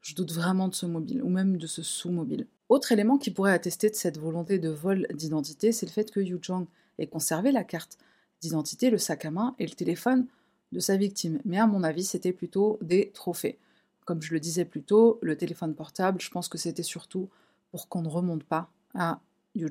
[0.00, 2.46] Je doute vraiment de ce mobile, ou même de ce sous-mobile.
[2.68, 6.20] Autre élément qui pourrait attester de cette volonté de vol d'identité, c'est le fait que
[6.20, 6.66] Yu Jong
[6.98, 7.98] ait conservé la carte
[8.42, 10.26] d'identité, le sac à main et le téléphone
[10.72, 11.40] de sa victime.
[11.44, 13.58] Mais à mon avis, c'était plutôt des trophées.
[14.04, 17.30] Comme je le disais plus tôt, le téléphone portable, je pense que c'était surtout
[17.70, 19.20] pour qu'on ne remonte pas à
[19.54, 19.70] Yu.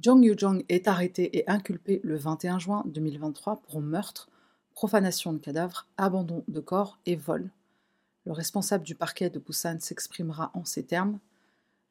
[0.00, 0.36] Jong Yu
[0.68, 4.28] est arrêté et inculpé le 21 juin 2023 pour meurtre,
[4.72, 7.50] profanation de cadavres, abandon de corps et vol.
[8.24, 11.18] Le responsable du parquet de Busan s'exprimera en ces termes.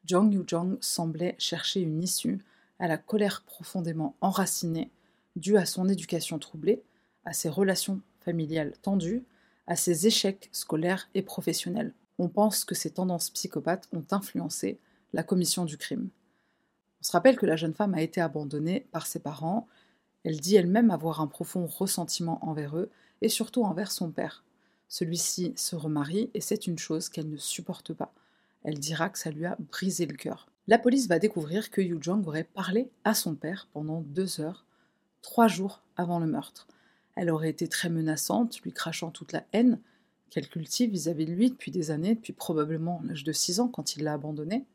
[0.06, 2.38] Jong semblait chercher une issue
[2.78, 4.90] à la colère profondément enracinée
[5.38, 6.82] due à son éducation troublée,
[7.24, 9.24] à ses relations familiales tendues,
[9.66, 11.94] à ses échecs scolaires et professionnels.
[12.18, 14.78] On pense que ces tendances psychopathes ont influencé
[15.12, 16.08] la commission du crime.
[17.00, 19.68] On se rappelle que la jeune femme a été abandonnée par ses parents.
[20.24, 22.90] Elle dit elle-même avoir un profond ressentiment envers eux
[23.22, 24.44] et surtout envers son père.
[24.88, 28.12] Celui-ci se remarie et c'est une chose qu'elle ne supporte pas.
[28.64, 30.48] Elle dira que ça lui a brisé le cœur.
[30.66, 34.66] La police va découvrir que Yu Jong aurait parlé à son père pendant deux heures,
[35.22, 36.66] trois jours avant le meurtre.
[37.16, 39.80] Elle aurait été très menaçante, lui crachant toute la haine
[40.30, 43.68] qu'elle cultive vis-à-vis -vis de lui depuis des années, depuis probablement l'âge de six ans
[43.68, 44.66] quand il l'a abandonnée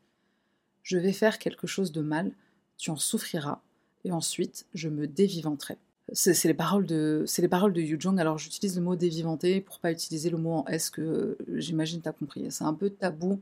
[0.84, 2.30] je vais faire quelque chose de mal,
[2.76, 3.60] tu en souffriras,
[4.04, 5.78] et ensuite je me dévivanterai.
[6.12, 8.20] C'est les paroles de de Yu Jong.
[8.20, 12.02] Alors j'utilise le mot dévivanter pour pas utiliser le mot en S que euh, j'imagine
[12.02, 12.44] t'as compris.
[12.50, 13.40] C'est un peu tabou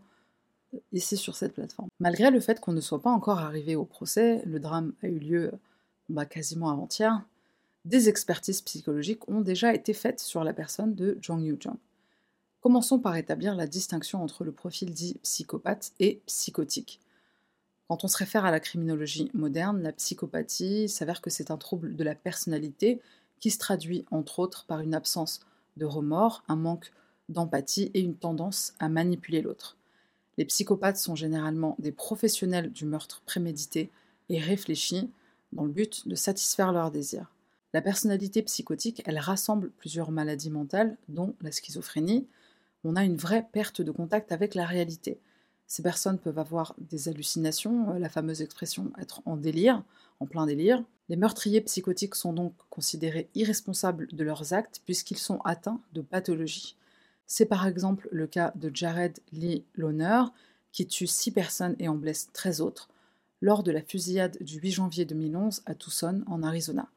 [0.72, 1.88] euh, ici sur cette plateforme.
[1.98, 5.18] Malgré le fait qu'on ne soit pas encore arrivé au procès, le drame a eu
[5.18, 5.50] lieu
[6.08, 7.22] bah, quasiment avant-hier.
[7.84, 11.76] Des expertises psychologiques ont déjà été faites sur la personne de Jong Yu Jong.
[12.60, 17.00] Commençons par établir la distinction entre le profil dit psychopathe et psychotique.
[17.88, 21.96] Quand on se réfère à la criminologie moderne, la psychopathie s'avère que c'est un trouble
[21.96, 23.00] de la personnalité
[23.40, 25.40] qui se traduit entre autres par une absence
[25.76, 26.92] de remords, un manque
[27.28, 29.76] d'empathie et une tendance à manipuler l'autre.
[30.38, 33.90] Les psychopathes sont généralement des professionnels du meurtre prémédité
[34.28, 35.10] et réfléchi
[35.52, 37.32] dans le but de satisfaire leurs désirs.
[37.72, 42.26] La personnalité psychotique, elle rassemble plusieurs maladies mentales, dont la schizophrénie.
[42.84, 45.18] On a une vraie perte de contact avec la réalité.
[45.66, 49.82] Ces personnes peuvent avoir des hallucinations, la fameuse expression être en délire,
[50.20, 50.84] en plein délire.
[51.08, 56.76] Les meurtriers psychotiques sont donc considérés irresponsables de leurs actes puisqu'ils sont atteints de pathologies.
[57.26, 60.24] C'est par exemple le cas de Jared Lee Loner,
[60.72, 62.90] qui tue six personnes et en blesse 13 autres,
[63.42, 66.88] lors de la fusillade du 8 janvier 2011 à Tucson, en Arizona.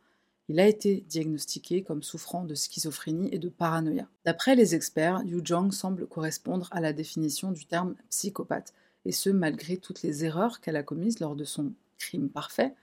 [0.47, 4.07] Il a été diagnostiqué comme souffrant de schizophrénie et de paranoïa.
[4.25, 8.73] D'après les experts, Yu Jong semble correspondre à la définition du terme psychopathe,
[9.05, 12.75] et ce malgré toutes les erreurs qu'elle a commises lors de son crime parfait,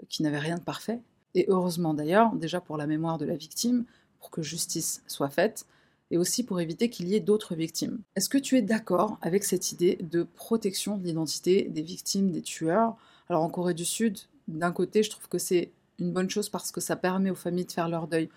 [0.00, 1.00] euh, qui n'avait rien de parfait.
[1.34, 3.84] Et heureusement d'ailleurs, déjà pour la mémoire de la victime,
[4.18, 5.66] pour que justice soit faite,
[6.14, 7.98] et aussi pour éviter qu'il y ait d'autres victimes.
[8.14, 12.40] Est-ce que tu es d'accord avec cette idée de protection de l'identité des victimes, des
[12.40, 12.94] tueurs?
[13.28, 16.70] Alors en Corée du Sud, d'un côté, je trouve que c'est une bonne chose parce
[16.70, 18.28] que ça permet aux familles de faire leur deuil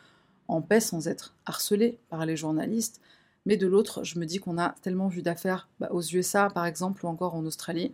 [0.48, 3.00] en paix sans être harcelées par les journalistes.
[3.46, 6.66] Mais de l'autre, je me dis qu'on a tellement vu d'affaires bah, aux USA, par
[6.66, 7.92] exemple, ou encore en Australie,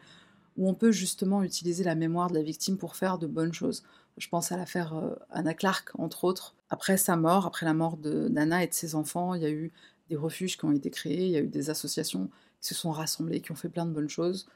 [0.56, 3.84] où on peut justement utiliser la mémoire de la victime pour faire de bonnes choses.
[4.18, 6.56] Je pense à l'affaire euh, Anna Clark, entre autres.
[6.74, 9.72] Après sa mort, après la mort d'Anna et de ses enfants, il y a eu
[10.10, 12.90] des refuges qui ont été créés, il y a eu des associations qui se sont
[12.90, 14.48] rassemblées, qui ont fait plein de bonnes choses.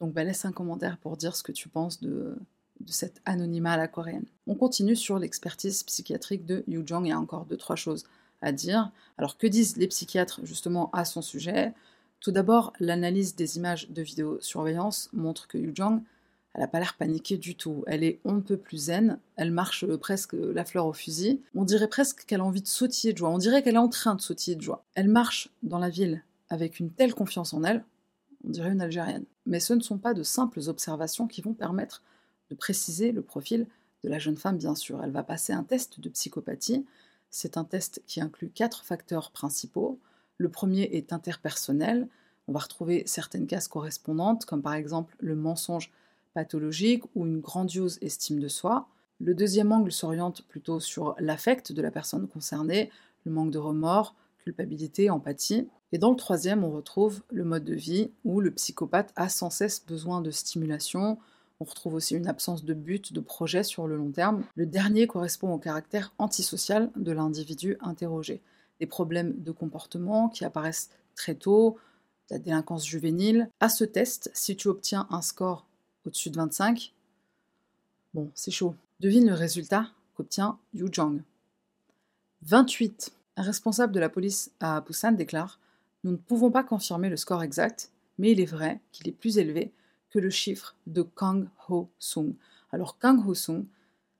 [0.00, 2.36] Donc bah, laisse un commentaire pour dire ce que tu penses de,
[2.80, 4.24] de cet anonymat à la coréenne.
[4.48, 7.06] On continue sur l'expertise psychiatrique de Yu Jong.
[7.06, 8.02] Il y a encore deux, trois choses
[8.42, 8.90] à dire.
[9.16, 11.72] Alors, que disent les psychiatres justement à son sujet?
[12.18, 16.02] Tout d'abord, l'analyse des images de vidéosurveillance montre que Yu Jong,
[16.54, 17.84] elle n'a pas l'air paniquée du tout.
[17.86, 19.18] Elle est on ne peut plus zen.
[19.36, 21.40] Elle marche presque la fleur au fusil.
[21.54, 23.30] On dirait presque qu'elle a envie de sautiller de joie.
[23.30, 24.84] On dirait qu'elle est en train de sautiller de joie.
[24.94, 27.84] Elle marche dans la ville avec une telle confiance en elle.
[28.44, 29.26] On dirait une Algérienne.
[29.46, 32.02] Mais ce ne sont pas de simples observations qui vont permettre
[32.50, 33.66] de préciser le profil
[34.02, 35.02] de la jeune femme, bien sûr.
[35.04, 36.84] Elle va passer un test de psychopathie.
[37.30, 40.00] C'est un test qui inclut quatre facteurs principaux.
[40.38, 42.08] Le premier est interpersonnel.
[42.48, 45.92] On va retrouver certaines cases correspondantes, comme par exemple le mensonge
[46.34, 48.88] pathologique ou une grandiose estime de soi.
[49.18, 52.90] Le deuxième angle s'oriente plutôt sur l'affect de la personne concernée,
[53.24, 54.14] le manque de remords,
[54.44, 55.68] culpabilité, empathie.
[55.92, 59.50] Et dans le troisième, on retrouve le mode de vie où le psychopathe a sans
[59.50, 61.18] cesse besoin de stimulation,
[61.60, 64.44] on retrouve aussi une absence de but, de projet sur le long terme.
[64.56, 68.40] Le dernier correspond au caractère antisocial de l'individu interrogé.
[68.80, 71.76] Des problèmes de comportement qui apparaissent très tôt,
[72.30, 73.50] la délinquance juvénile.
[73.60, 75.66] À ce test, si tu obtiens un score
[76.06, 76.92] au-dessus de 25,
[78.14, 78.74] bon, c'est chaud.
[79.00, 81.22] Devine le résultat qu'obtient Yu Jong.
[82.42, 83.12] 28.
[83.36, 85.58] Un responsable de la police à Busan déclare
[86.04, 89.38] Nous ne pouvons pas confirmer le score exact, mais il est vrai qu'il est plus
[89.38, 89.72] élevé
[90.10, 92.34] que le chiffre de Kang Ho-sung.
[92.72, 93.64] Alors Kang Ho-sung,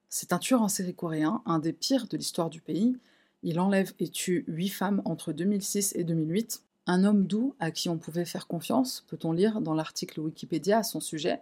[0.09, 2.97] c'est un tueur en série coréen, un des pires de l'histoire du pays.
[3.43, 6.62] Il enlève et tue huit femmes entre 2006 et 2008.
[6.87, 10.83] Un homme doux à qui on pouvait faire confiance, peut-on lire dans l'article Wikipédia à
[10.83, 11.40] son sujet.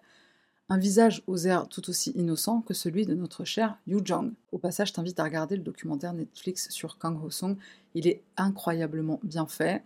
[0.70, 4.33] Un visage aux airs tout aussi innocent que celui de notre cher Yu Jong.
[4.52, 7.57] Au passage, je t'invite à regarder le documentaire Netflix sur Kang Ho-sung.
[7.94, 9.83] Il est incroyablement bien fait.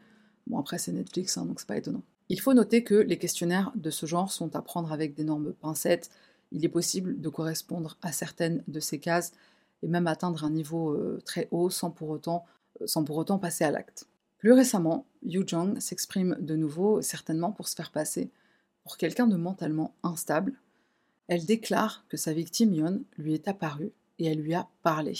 [0.49, 2.03] Bon, après, c'est Netflix, hein, donc c'est pas étonnant.
[2.29, 6.11] Il faut noter que les questionnaires de ce genre sont à prendre avec d'énormes pincettes.
[6.51, 9.33] Il est possible de correspondre à certaines de ces cases
[9.85, 12.45] et même atteindre un niveau euh, très haut sans pour autant,
[12.81, 14.09] euh, sans pour autant passer à l'acte.
[14.38, 18.33] Plus récemment, Yu Jong s'exprime de nouveau, certainement pour se faire passer
[18.83, 20.55] pour quelqu'un de mentalement instable.
[21.33, 25.14] Elle déclare que sa victime Yon lui est apparue et elle lui a parlé.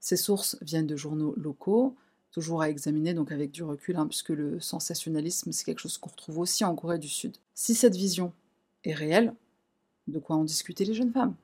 [0.00, 1.94] Ses sources viennent de journaux locaux,
[2.32, 6.10] toujours à examiner donc avec du recul, hein, puisque le sensationnalisme, c'est quelque chose qu'on
[6.10, 7.36] retrouve aussi en Corée du Sud.
[7.54, 8.32] Si cette vision
[8.82, 9.32] est réelle,
[10.08, 11.36] de quoi en discuter les jeunes femmes?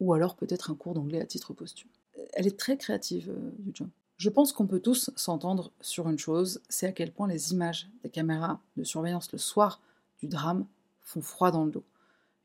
[0.00, 1.90] Ou alors peut-être un cours d'anglais à titre posthume.
[2.32, 3.86] Elle est très créative, euh,
[4.16, 7.88] Je pense qu'on peut tous s'entendre sur une chose, c'est à quel point les images
[8.02, 9.80] des caméras de surveillance le soir
[10.18, 10.66] du drame
[11.02, 11.84] font froid dans le dos.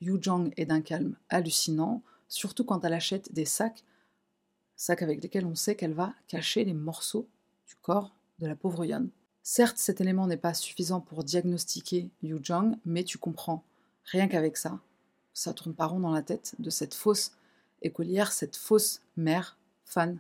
[0.02, 3.84] Yu Jong est d'un calme hallucinant, surtout quand elle achète des sacs
[4.78, 7.28] sacs avec lesquels on sait qu'elle va cacher les morceaux
[7.66, 9.10] du corps de la pauvre Yon.
[9.42, 13.64] Certes, cet élément n'est pas suffisant pour diagnostiquer Yu Jong, mais tu comprends,
[14.06, 14.80] rien qu'avec ça,
[15.34, 17.32] ça tourne pas rond dans la tête de cette fausse
[17.82, 20.20] écolière, cette fausse mère fan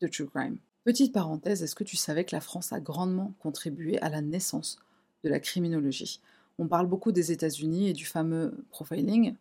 [0.00, 0.58] de True Crime.
[0.84, 4.78] Petite parenthèse, est-ce que tu savais que la France a grandement contribué à la naissance
[5.22, 6.20] de la criminologie?
[6.58, 9.36] On parle beaucoup des États-Unis et du fameux profiling,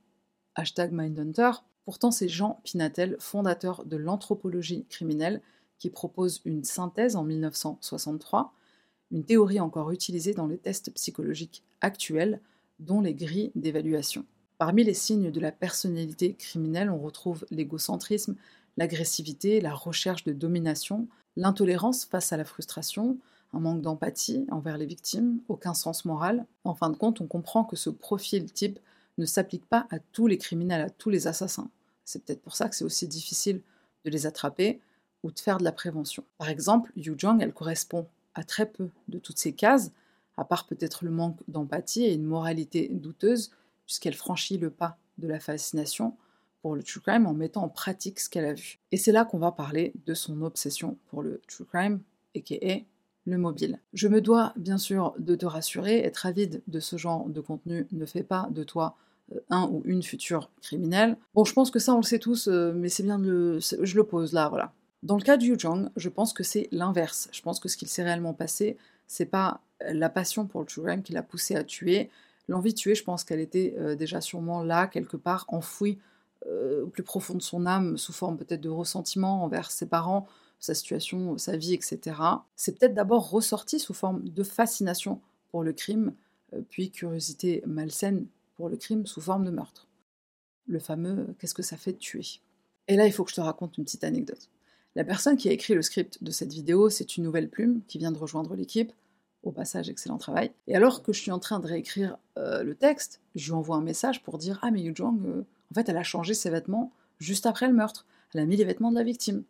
[0.55, 1.51] hashtag Mindhunter,
[1.88, 5.41] Pourtant, c'est Jean Pinatel, fondateur de l'anthropologie criminelle,
[5.80, 8.53] qui propose une synthèse en 1963,
[9.11, 12.41] une théorie encore utilisée dans les tests psychologiques actuels,
[12.80, 14.26] dont les grilles d'évaluation.
[14.57, 18.36] Parmi les signes de la personnalité criminelle, on retrouve l'égocentrisme,
[18.76, 21.07] l'agressivité, la recherche de domination,
[21.38, 23.18] l'intolérance face à la frustration,
[23.60, 26.45] manque d'empathie envers les victimes, aucun sens moral.
[26.64, 28.80] En fin de compte, on comprend que ce profil type
[29.18, 31.70] ne s'applique pas à tous les criminels, à tous les assassins.
[32.05, 33.62] C'est peut-être pour ça que c'est aussi difficile
[34.05, 34.80] de les attraper
[35.24, 36.24] ou de faire de la prévention.
[36.38, 39.91] Par exemple, Yu Jong, elle correspond à très peu de toutes ces cases,
[40.38, 43.51] à part peut-être le manque d'empathie et une moralité douteuse,
[43.86, 46.16] puisqu'elle franchit le pas de la fascination
[46.62, 48.80] pour le true crime en mettant en pratique ce qu'elle a vu.
[48.91, 52.01] Et c'est là qu'on va parler de son obsession pour le true crime,
[52.36, 52.86] et qui est
[53.28, 53.80] le mobile.
[53.94, 57.86] Je me dois bien sûr de te rassurer, être avide de ce genre de contenu
[57.92, 58.96] ne fait pas de toi
[59.34, 61.18] euh, un ou une future criminelle.
[61.36, 63.60] Bon, je pense que ça on le sait tous, euh, mais c'est bien de le...
[63.60, 64.72] Je le pose là, voilà.
[65.04, 67.28] Dans le cas de Yu Jong, je pense que c'est l'inverse.
[67.32, 71.04] Je pense que ce qu'il s'est réellement passé, c'est pas la passion pour le crime
[71.04, 72.10] qui l'a poussé à tuer.
[72.48, 76.00] L'envie de tuer, je pense qu'elle était euh, déjà sûrement là, quelque part, enfouie
[76.82, 80.28] au plus profond de son âme, sous forme peut-être de ressentiment envers ses parents,
[80.60, 82.20] sa situation, sa vie, etc.
[82.55, 86.14] C'est peut-être d'abord ressorti sous forme de fascination pour le crime,
[86.53, 89.88] euh, puis curiosité malsaine pour le crime sous forme de meurtre.
[90.68, 92.41] Le fameux qu'est-ce que ça fait de tuer?
[92.88, 94.49] Et là, il faut que je te raconte une petite anecdote.
[94.95, 97.97] La personne qui a écrit le script de cette vidéo, c'est une nouvelle plume qui
[97.99, 98.91] vient de rejoindre l'équipe.
[99.43, 100.51] Au passage, excellent travail.
[100.66, 103.76] Et alors que je suis en train de réécrire euh, le texte, je lui envoie
[103.76, 106.49] un message pour dire Ah, mais Yu Jong, euh, en fait, elle a changé ses
[106.49, 108.05] vêtements juste après le meurtre.
[108.34, 109.43] Elle a mis les vêtements de la victime.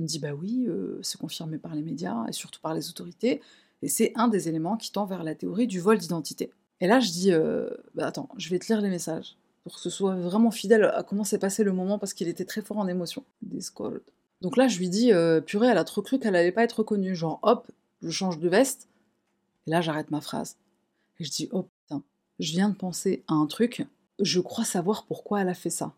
[0.00, 2.88] Il me dit bah oui, euh, c'est confirmé par les médias et surtout par les
[2.88, 3.42] autorités,
[3.82, 6.50] et c'est un des éléments qui tend vers la théorie du vol d'identité.
[6.80, 9.80] Et là, je dis euh, bah attends, je vais te lire les messages pour que
[9.80, 12.78] ce soit vraiment fidèle à comment s'est passé le moment parce qu'il était très fort
[12.78, 13.24] en émotion.
[13.42, 14.00] Discord.
[14.40, 16.78] Donc là, je lui dis euh, purée, elle a trop cru qu'elle allait pas être
[16.78, 17.14] reconnue.
[17.14, 17.70] Genre hop,
[18.00, 18.88] je change de veste.
[19.66, 20.56] Et là, j'arrête ma phrase.
[21.18, 22.02] Et je dis oh putain,
[22.38, 23.84] je viens de penser à un truc.
[24.18, 25.92] Je crois savoir pourquoi elle a fait ça.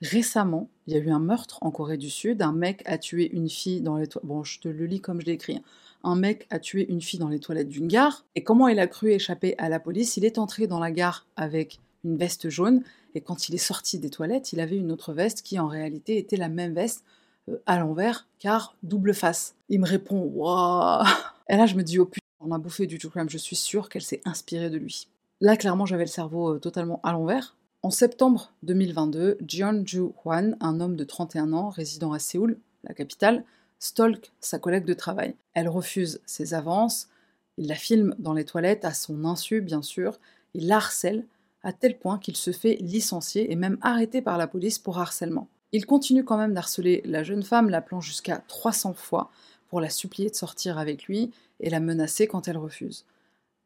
[0.00, 2.40] Récemment, il y a eu un meurtre en Corée du Sud.
[2.40, 4.28] Un mec a tué une fille dans les toilettes.
[4.28, 5.30] Bon, je te le lis comme je.
[5.30, 5.60] Hein.
[6.04, 8.24] Un mec a tué une fille dans les toilettes d'une gare.
[8.36, 10.16] Et comment il a cru échapper à la police?
[10.16, 12.82] Il est entré dans la gare avec une veste jaune.
[13.16, 16.16] Et quand il est sorti des toilettes, il avait une autre veste qui en réalité
[16.18, 17.02] était la même veste
[17.48, 19.56] euh, à l'envers, car double face.
[19.68, 21.04] Il me répond Waouh
[21.48, 23.28] Et là, je me dis Oh putain, on a bouffé du true crime.
[23.28, 25.08] Je suis sûre qu'elle s'est inspirée de lui.
[25.40, 27.56] Là, clairement, j'avais le cerveau euh, totalement à l'envers.
[27.84, 32.92] En septembre 2022, Jeon Ju Hwan, un homme de 31 ans résidant à Séoul, la
[32.92, 33.44] capitale,
[33.78, 35.36] stalk sa collègue de travail.
[35.54, 37.08] Elle refuse ses avances,
[37.56, 40.18] il la filme dans les toilettes à son insu bien sûr,
[40.54, 41.24] il la harcèle
[41.62, 45.46] à tel point qu'il se fait licencier et même arrêter par la police pour harcèlement.
[45.70, 49.30] Il continue quand même d'harceler la jeune femme, l'appelant jusqu'à 300 fois
[49.68, 53.04] pour la supplier de sortir avec lui et la menacer quand elle refuse.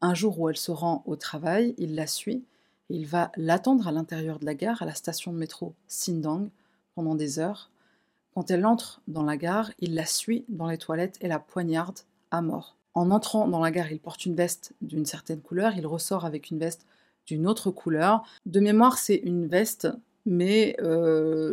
[0.01, 2.43] Un jour où elle se rend au travail, il la suit
[2.89, 6.49] il va l'attendre à l'intérieur de la gare, à la station de métro Sindang,
[6.95, 7.71] pendant des heures.
[8.33, 11.99] Quand elle entre dans la gare, il la suit dans les toilettes et la poignarde
[12.31, 12.75] à mort.
[12.93, 16.49] En entrant dans la gare, il porte une veste d'une certaine couleur, il ressort avec
[16.49, 16.85] une veste
[17.25, 18.23] d'une autre couleur.
[18.45, 19.87] De mémoire, c'est une veste
[20.25, 20.75] mais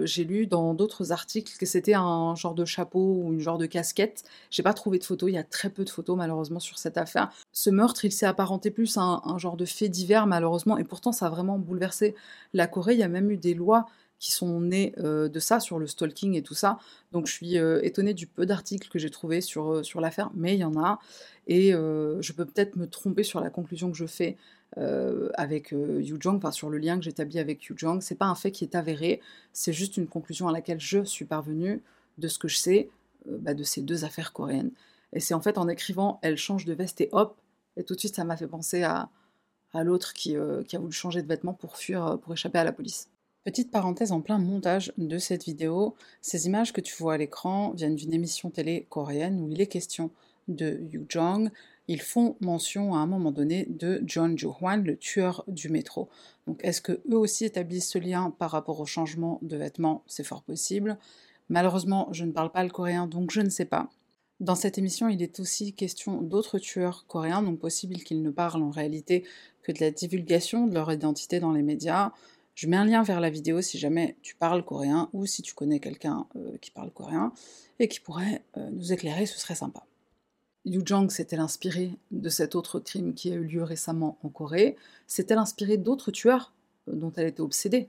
[0.04, 3.66] j'ai lu dans d'autres articles que c'était un genre de chapeau ou une genre de
[3.66, 4.22] casquette.
[4.50, 6.98] J'ai pas trouvé de photos, il y a très peu de photos malheureusement sur cette
[6.98, 7.30] affaire.
[7.52, 11.12] Ce meurtre, il s'est apparenté plus à un, genre de fait divers malheureusement, et pourtant
[11.12, 12.14] ça a vraiment bouleversé
[12.52, 12.94] la Corée.
[12.94, 13.86] Il y a même eu des lois
[14.18, 16.78] qui sont nées de ça, sur le stalking et tout ça.
[17.10, 20.60] Donc je suis étonnée du peu d'articles que j'ai trouvés sur, sur l'affaire, mais il
[20.60, 20.98] y en a.
[21.46, 24.36] Et je peux peut-être me tromper sur la conclusion que je fais
[24.76, 28.00] avec euh, Yu Jong, enfin sur le lien que j'établis avec Yu Jong.
[28.02, 29.20] C'est pas un fait qui est avéré,
[29.52, 31.82] c'est juste une conclusion à laquelle je suis parvenue
[32.18, 32.88] de ce que je sais
[33.28, 34.70] euh, bah, de ces deux affaires coréennes.
[35.12, 37.36] Et c'est en fait en écrivant Elle change de veste et hop,
[37.76, 39.08] et tout de suite ça m'a fait penser à,
[39.74, 43.08] l'autre qui, qui, a voulu changer de vêtements pour fuir, pour échapper à la police.
[43.44, 47.70] Petite parenthèse en plein montage de cette vidéo, ces images que tu vois à l'écran
[47.70, 50.10] viennent d'une émission télé coréenne où il est question
[50.48, 51.50] de Yu Jong,
[51.88, 56.08] ils font mention à un moment donné de John Joo-hwan, le tueur du métro.
[56.46, 60.04] Donc est-ce que eux aussi établissent ce lien par rapport au changement de vêtements?
[60.06, 60.98] C'est fort possible.
[61.48, 63.90] Malheureusement, je ne parle pas le coréen, donc je ne sais pas.
[64.38, 68.62] Dans cette émission, il est aussi question d'autres tueurs coréens, donc possible qu'ils ne parlent
[68.62, 69.24] en réalité
[69.62, 72.12] que de la divulgation de leur identité dans les médias.
[72.54, 75.54] Je mets un lien vers la vidéo si jamais tu parles coréen ou si tu
[75.54, 77.32] connais quelqu'un euh, qui parle coréen
[77.78, 79.84] et qui pourrait euh, nous éclairer, ce serait sympa.
[80.66, 84.76] Yu Jong s'est-elle inspirée de cet autre crime qui a eu lieu récemment en Corée
[85.06, 86.52] S'est-elle inspirée d'autres tueurs
[86.88, 87.88] euh, dont elle était obsédée?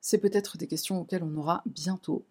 [0.00, 2.24] C'est peut-être des questions auxquelles on aura bientôt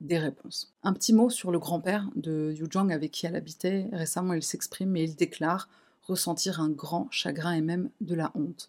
[0.00, 0.74] des réponses.
[0.82, 3.86] Un petit mot sur le grand-père de Yu Jong avec qui elle habitait.
[3.92, 5.68] Récemment, il s'exprime et il déclare
[6.02, 8.68] ressentir un grand chagrin et même de la honte.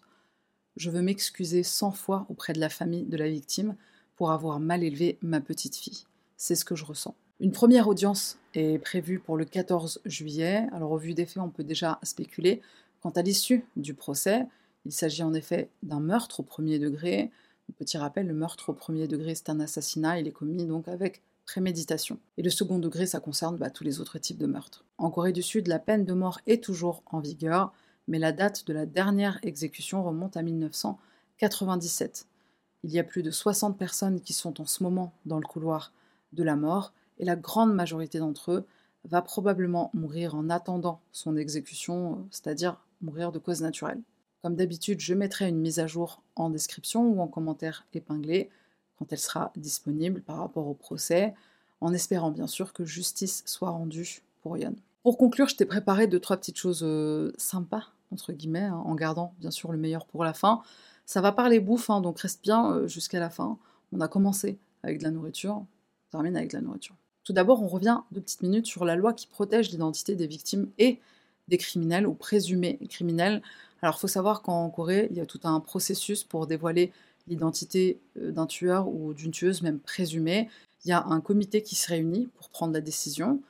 [0.76, 3.76] Je veux m'excuser cent fois auprès de la famille de la victime
[4.14, 6.04] pour avoir mal élevé ma petite fille.
[6.38, 7.14] C'est ce que je ressens.
[7.38, 10.66] Une première audience est prévue pour le 14 juillet.
[10.72, 12.62] Alors au vu des faits, on peut déjà spéculer.
[13.02, 14.46] Quant à l'issue du procès,
[14.86, 17.30] il s'agit en effet d'un meurtre au premier degré.
[17.76, 20.18] Petit rappel, le meurtre au premier degré, c'est un assassinat.
[20.18, 22.18] Il est commis donc avec préméditation.
[22.38, 24.86] Et le second degré, ça concerne bah, tous les autres types de meurtres.
[24.96, 27.74] En Corée du Sud, la peine de mort est toujours en vigueur,
[28.08, 32.26] mais la date de la dernière exécution remonte à 1997.
[32.82, 35.92] Il y a plus de 60 personnes qui sont en ce moment dans le couloir
[36.32, 38.66] de la mort, et la grande majorité d'entre eux
[39.04, 44.00] va probablement mourir en attendant son exécution, c'est-à-dire mourir de cause naturelle.
[44.42, 48.50] Comme d'habitude, je mettrai une mise à jour en description ou en commentaire épinglé
[48.98, 51.34] quand elle sera disponible par rapport au procès,
[51.80, 54.74] en espérant bien sûr que justice soit rendue pour Yon.
[55.02, 58.94] Pour conclure, je t'ai préparé deux, trois petites choses euh, sympas, entre guillemets, hein, en
[58.94, 60.62] gardant bien sûr le meilleur pour la fin.
[61.04, 63.58] Ça va parler bouffe, hein, donc reste bien euh, jusqu'à la fin.
[63.92, 65.66] On a commencé avec de la nourriture, on
[66.10, 66.96] termine avec de la nourriture.
[67.26, 70.70] Tout d'abord, on revient deux petites minutes sur la loi qui protège l'identité des victimes
[70.78, 71.00] et
[71.48, 73.42] des criminels ou présumés criminels.
[73.82, 76.92] Alors, il faut savoir qu'en Corée, il y a tout un processus pour dévoiler
[77.26, 80.48] l'identité euh, d'un tueur ou d'une tueuse, même présumée.
[80.84, 83.42] Il y a un comité qui se réunit pour prendre la décision.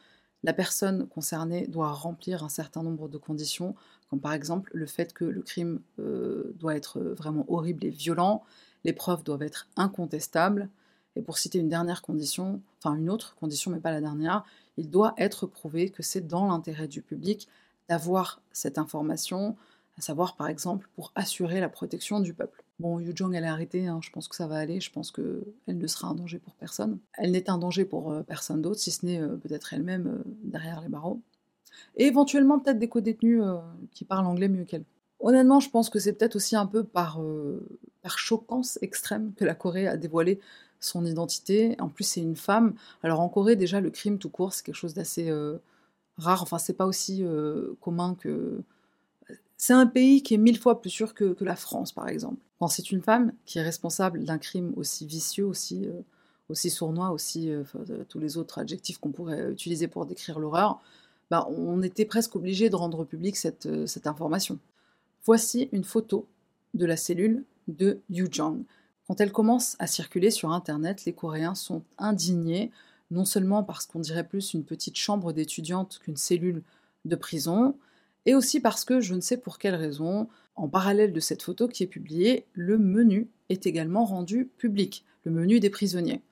[0.42, 3.74] La personne concernée doit remplir un certain nombre de conditions,
[4.08, 8.42] comme par exemple le fait que le crime euh, doit être vraiment horrible et violent,
[8.84, 10.70] les preuves doivent être incontestables,
[11.16, 14.44] et pour citer une dernière condition, enfin une autre condition mais pas la dernière,
[14.76, 17.48] il doit être prouvé que c'est dans l'intérêt du public
[17.88, 19.56] d'avoir cette information,
[19.98, 22.62] à savoir par exemple pour assurer la protection du peuple.
[22.78, 25.10] Bon, Yu Jong, elle est arrêtée, hein, je pense que ça va aller, je pense
[25.10, 26.98] qu'elle ne sera un danger pour personne.
[27.14, 30.22] Elle n'est un danger pour euh, personne d'autre, si ce n'est euh, peut-être elle-même euh,
[30.44, 31.22] derrière les barreaux.
[31.96, 33.42] Et éventuellement peut-être des co-détenus
[33.92, 34.84] qui parlent anglais mieux qu'elle.
[35.20, 37.20] Honnêtement, je pense que c'est peut-être aussi un peu par,
[38.02, 40.40] par choquance extrême que la Corée a dévoilé
[40.86, 41.76] son identité.
[41.80, 42.74] En plus, c'est une femme.
[43.02, 45.32] Alors en Corée, déjà, le crime tout court, c'est quelque chose d'assez
[46.18, 46.42] rare.
[46.42, 47.24] Enfin, c'est pas aussi
[47.80, 48.62] commun que
[49.56, 52.40] c'est un pays qui est mille fois plus sûr que, la France, par exemple.
[52.58, 56.02] Quand c'est une femme qui est responsable d'un crime aussi vicieux, aussi, euh,
[56.48, 57.64] aussi sournois, aussi euh,
[58.08, 60.80] tous les autres adjectifs qu'on pourrait utiliser pour décrire l'horreur,
[61.30, 64.58] bah, on était presque obligé de rendre public cette, euh, information.
[65.24, 66.26] Voici une photo
[66.74, 68.28] de la cellule de Yu.
[69.06, 72.72] Quand elle commence à circuler sur Internet, les Coréens sont indignés,
[73.10, 76.62] non seulement parce qu'on dirait plus une petite chambre d'étudiante qu'une cellule
[77.04, 77.76] de prison,
[78.24, 81.68] et aussi parce que je ne sais pour quelle raison, en parallèle de cette photo
[81.68, 86.22] qui est publiée, le menu est également rendu public, le menu des prisonniers.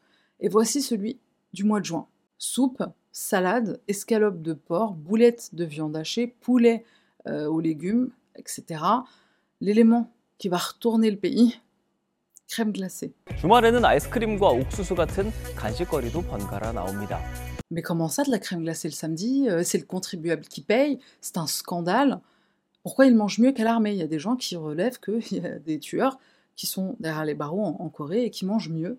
[0.40, 1.18] Et voici celui
[1.52, 2.08] du mois de juin.
[2.38, 6.84] Soupe, salade, escalope de porc, boulettes de viande hachée, poulet
[7.28, 8.82] euh, aux légumes, etc.
[9.60, 11.60] L'élément qui va retourner le pays,
[12.48, 13.12] crème glacée.
[17.70, 19.48] Mais comment ça, de la crème glacée le samedi?
[19.48, 22.20] Euh, C'est le contribuable qui paye, c'est un scandale.
[22.82, 23.92] Pourquoi ils mangent mieux qu'à l'armée?
[23.92, 26.18] Il y a des gens qui relèvent qu'il y a des tueurs
[26.56, 28.98] qui sont derrière les barreaux en, Corée et qui mangent mieux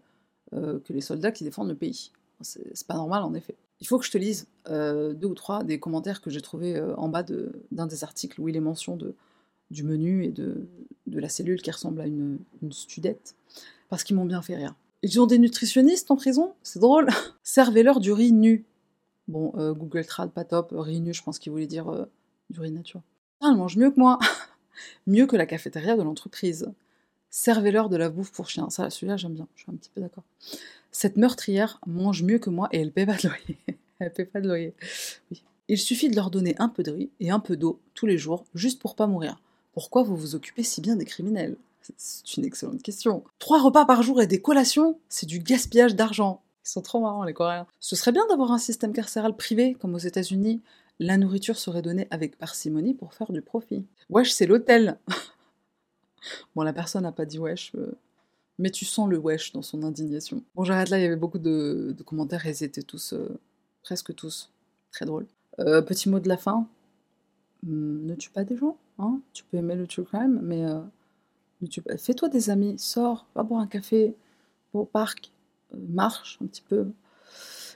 [0.53, 2.11] euh, que les soldats qui défendent le pays.
[2.41, 3.55] C'est pas normal en effet.
[3.79, 6.81] Il faut que je te lise euh, deux ou trois des commentaires que j'ai trouvés
[6.97, 7.23] en bas
[7.71, 9.15] d'un des articles où il est mention de,
[9.71, 10.67] du menu et de,
[11.07, 12.39] de la cellule qui ressemble à une,
[12.71, 13.35] studette,
[13.89, 14.75] parce qu'ils m'ont bien fait rire.
[15.03, 17.09] Ils ont des nutritionnistes en prison C'est drôle.
[17.43, 18.65] Servez-leur du riz nu.
[19.27, 20.73] Bon, euh, Google Trad, pas top.
[20.75, 22.05] Riz nu, je pense qu'il voulait dire euh,
[22.49, 23.01] du riz nature.
[23.41, 24.17] Ah, elle mange mieux que moi.
[25.07, 26.71] mieux que la cafétéria de l'entreprise.
[27.29, 28.69] Servez-leur de la bouffe pour chien.
[28.69, 29.47] Ça, celui-là, j'aime bien.
[29.55, 30.23] Je suis un petit peu d'accord.
[30.91, 33.57] Cette meurtrière mange mieux que moi et elle paie pas de loyer.
[33.99, 34.73] elle paie pas de loyer.
[35.67, 38.17] Il suffit de leur donner un peu de riz et un peu d'eau tous les
[38.17, 39.41] jours, juste pour pas mourir.
[39.75, 41.57] Pourquoi vous vous occupez si bien des criminels?
[41.97, 43.23] C'est une excellente question.
[43.37, 46.41] Trois repas par jour et des collations, c'est du gaspillage d'argent.
[46.65, 47.67] Ils sont trop marrants, les Coréens.
[47.79, 50.61] Ce serait bien d'avoir un système carcéral privé, comme aux États-Unis.
[50.99, 53.85] La nourriture serait donnée avec parcimonie pour faire du profit.
[54.09, 54.97] Wesh, c'est l'hôtel
[56.55, 57.91] Bon, la personne n'a pas dit wesh, euh,
[58.57, 60.41] mais tu sens le wesh dans son indignation.
[60.55, 63.37] Bon, j'arrête là, il y avait beaucoup de, commentaires et ils étaient tous, euh,
[63.83, 64.49] presque tous,
[64.91, 65.27] très drôles.
[65.59, 66.65] Euh, petit mot de la fin.
[67.63, 70.65] Hmm, ne tue pas des gens, hein Tu peux aimer le true crime, mais
[71.97, 74.15] Fais-toi des amis, sors, va boire un café,
[74.73, 75.31] va au parc,
[75.73, 76.87] euh, marche un petit peu.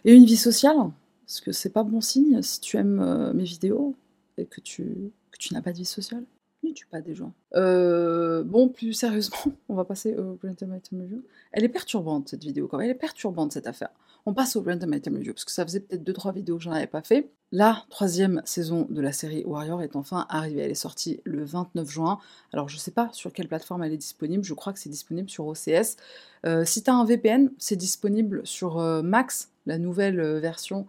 [0.05, 0.77] Et une vie sociale,
[1.25, 3.95] parce que c'est pas bon signe si tu aimes euh, mes vidéos
[4.37, 5.11] et que tu
[5.51, 6.25] n'as pas de vie sociale.
[6.63, 7.33] Ne tue pas des gens.
[7.53, 9.37] Bon, plus sérieusement,
[9.69, 11.23] on va passer au Random Item Review.
[11.51, 13.89] Elle est perturbante cette vidéo quand même, elle est perturbante cette affaire.
[14.25, 16.71] On passe au Random Item Review parce que ça faisait peut-être 2-3 vidéos que j'en
[16.71, 17.31] avais pas fait.
[17.51, 20.61] La troisième saison de la série Warrior est enfin arrivée.
[20.61, 22.19] Elle est sortie le 29 juin.
[22.53, 25.29] Alors je sais pas sur quelle plateforme elle est disponible, je crois que c'est disponible
[25.29, 25.97] sur OCS.
[26.45, 30.87] Euh, si tu as un VPN, c'est disponible sur euh, Max, la nouvelle euh, version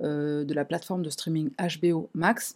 [0.00, 2.54] de la plateforme de streaming HBO Max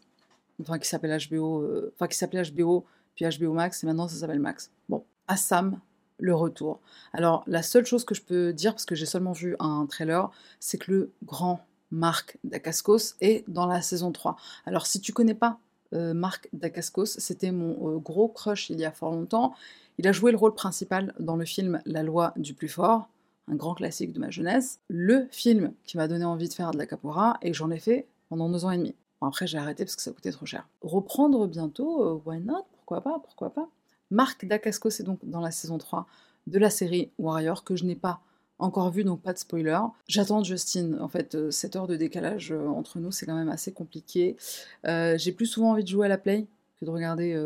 [0.61, 2.85] enfin qui s'appelle HBO, enfin qui s'appelait HBO,
[3.15, 4.71] puis HBO Max, et maintenant ça s'appelle Max.
[4.89, 5.81] Bon, Assam,
[6.19, 6.81] le retour.
[7.13, 10.31] Alors la seule chose que je peux dire, parce que j'ai seulement vu un trailer,
[10.61, 14.37] c'est que le grand Marc Dacascos est dans la saison 3.
[14.67, 15.59] Alors si tu connais pas
[15.93, 19.55] Marc Dacascos, c'était mon gros crush il y a fort longtemps.
[19.99, 23.11] Il a joué le rôle principal dans le film La loi du plus fort,
[23.47, 24.81] un grand classique de ma jeunesse.
[24.89, 28.07] Le film qui m'a donné envie de faire de la capoeira, et j'en ai fait
[28.31, 28.95] pendant deux ans et demi
[29.27, 30.67] après, j'ai arrêté parce que ça coûtait trop cher.
[30.81, 32.65] Reprendre bientôt, euh, why not?
[32.73, 33.69] Pourquoi pas Pourquoi pas?
[34.11, 36.07] Marc Dacascos est donc dans la saison 3
[36.47, 38.21] de la série Warrior que je n'ai pas
[38.59, 39.79] encore vu, donc pas de spoiler.
[40.07, 40.99] J'attends Justin.
[41.01, 44.37] En fait, 7 euh, heures de décalage euh, entre nous, c'est quand même assez compliqué.
[44.85, 46.47] j'ai plus souvent envie de jouer à la play
[46.79, 47.41] que de regarder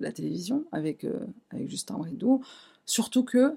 [0.00, 1.06] la télévision avec,
[1.50, 2.42] avec Justin Bridou.
[2.86, 3.56] Surtout que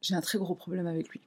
[0.00, 1.20] j'ai un très gros problème avec lui.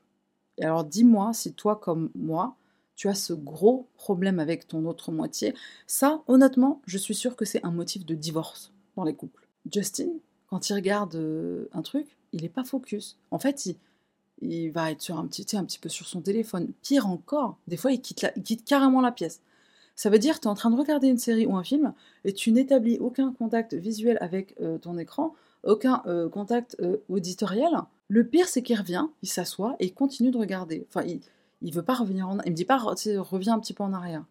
[0.57, 2.55] Et alors dis-moi si toi comme moi,
[2.95, 5.53] tu as ce gros problème avec ton autre moitié,
[5.87, 9.47] ça, honnêtement, je suis sûre que c'est un motif de divorce dans les couples.
[9.71, 10.09] Justin,
[10.47, 13.17] quand il regarde euh, un truc, il n'est pas focus.
[13.31, 13.75] En fait,
[14.41, 16.71] il, va être sur un petit, un petit peu sur son téléphone.
[16.81, 19.41] Pire encore, des fois, il quitte, il quitte carrément la pièce.
[19.95, 21.93] Ça veut dire que tu es en train de regarder une série ou un film
[22.25, 25.33] et tu n'établis aucun contact visuel avec euh, ton écran,
[25.63, 26.77] aucun euh, contact
[27.09, 27.71] auditorial.
[28.07, 30.85] Le pire, c'est qu'il revient, il s'assoit et il continue de regarder.
[30.89, 31.21] Enfin, il,
[31.63, 32.39] il veut pas revenir en...
[32.41, 34.25] Il me dit pas, reviens un petit peu en arrière.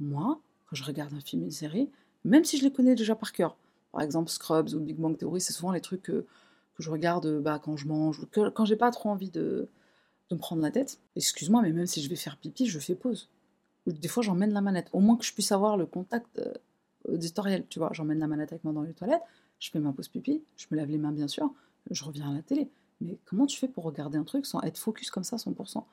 [0.00, 1.88] Moi, quand je regarde un film, une série,
[2.24, 3.56] même si je les connais déjà par cœur,
[3.92, 6.26] par exemple Scrubs ou Big Bang Theory, c'est souvent les trucs que,
[6.78, 9.68] je regarde bah, quand je mange, ou quand j'ai pas trop envie de,
[10.30, 10.98] me prendre la tête.
[11.14, 13.28] Excuse-moi, mais même si je vais faire pipi, je fais pause.
[13.86, 14.88] des fois, j'emmène la manette.
[14.94, 16.54] Au moins que je puisse avoir le contact euh,
[17.06, 17.90] auditoriel, tu vois.
[17.92, 19.22] J'emmène la manette avec moi dans les toilettes,
[19.58, 21.52] je fais ma pause pipi, je me lave les mains, bien sûr,
[21.90, 22.70] je reviens à la télé.
[23.02, 25.84] Mais comment tu fais pour regarder un truc sans être focus comme ça 100%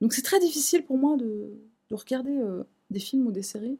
[0.00, 1.50] donc c'est très difficile pour moi de,
[1.90, 3.78] regarder euh, des films ou des séries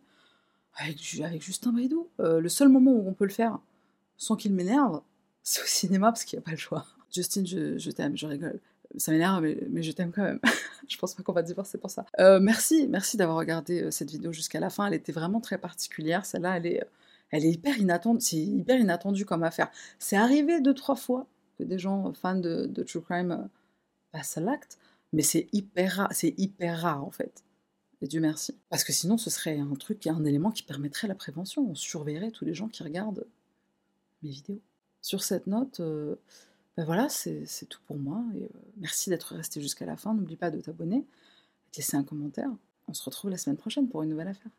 [0.79, 0.99] avec,
[1.43, 2.09] Justin Bridou.
[2.21, 3.59] Euh, le seul moment où on peut le faire
[4.17, 5.03] sans qu'il m'énerve,
[5.43, 6.87] c'est au cinéma parce qu'il n'y a pas le choix.
[7.13, 8.61] Justin, je, t'aime, je rigole.
[8.97, 10.41] Ça m'énerve, mais, je t'aime quand même.
[10.89, 12.07] je pense pas qu'on va divorcer pour ça.
[12.21, 14.87] Euh, merci, merci d'avoir regardé cette vidéo jusqu'à la fin.
[14.87, 16.25] Elle était vraiment très particulière.
[16.25, 16.85] Celle-là, elle est,
[17.31, 18.21] elle est hyper inattendue.
[18.21, 19.71] C'est hyper inattendu comme affaire.
[19.99, 21.27] C'est arrivé deux, trois fois
[21.59, 23.49] que des gens fans de, de True Crime
[24.13, 24.79] passent à l'acte.
[25.13, 27.45] Mais c'est hyper rare, c'est hyper rare en fait.
[28.01, 28.57] Et Dieu merci.
[28.69, 31.69] Parce que sinon, ce serait un truc, un élément qui permettrait la prévention.
[31.69, 33.27] On surveillerait tous les gens qui regardent
[34.23, 34.61] mes vidéos.
[35.03, 36.17] Sur cette note, euh,
[36.77, 38.23] ben voilà, c'est tout pour moi.
[38.37, 38.47] Euh,
[38.77, 40.15] merci d'être resté jusqu'à la fin.
[40.15, 41.05] N'oublie pas de t'abonner
[41.73, 42.51] de laisser un commentaire.
[42.87, 44.53] On se retrouve la semaine prochaine pour une nouvelle affaire.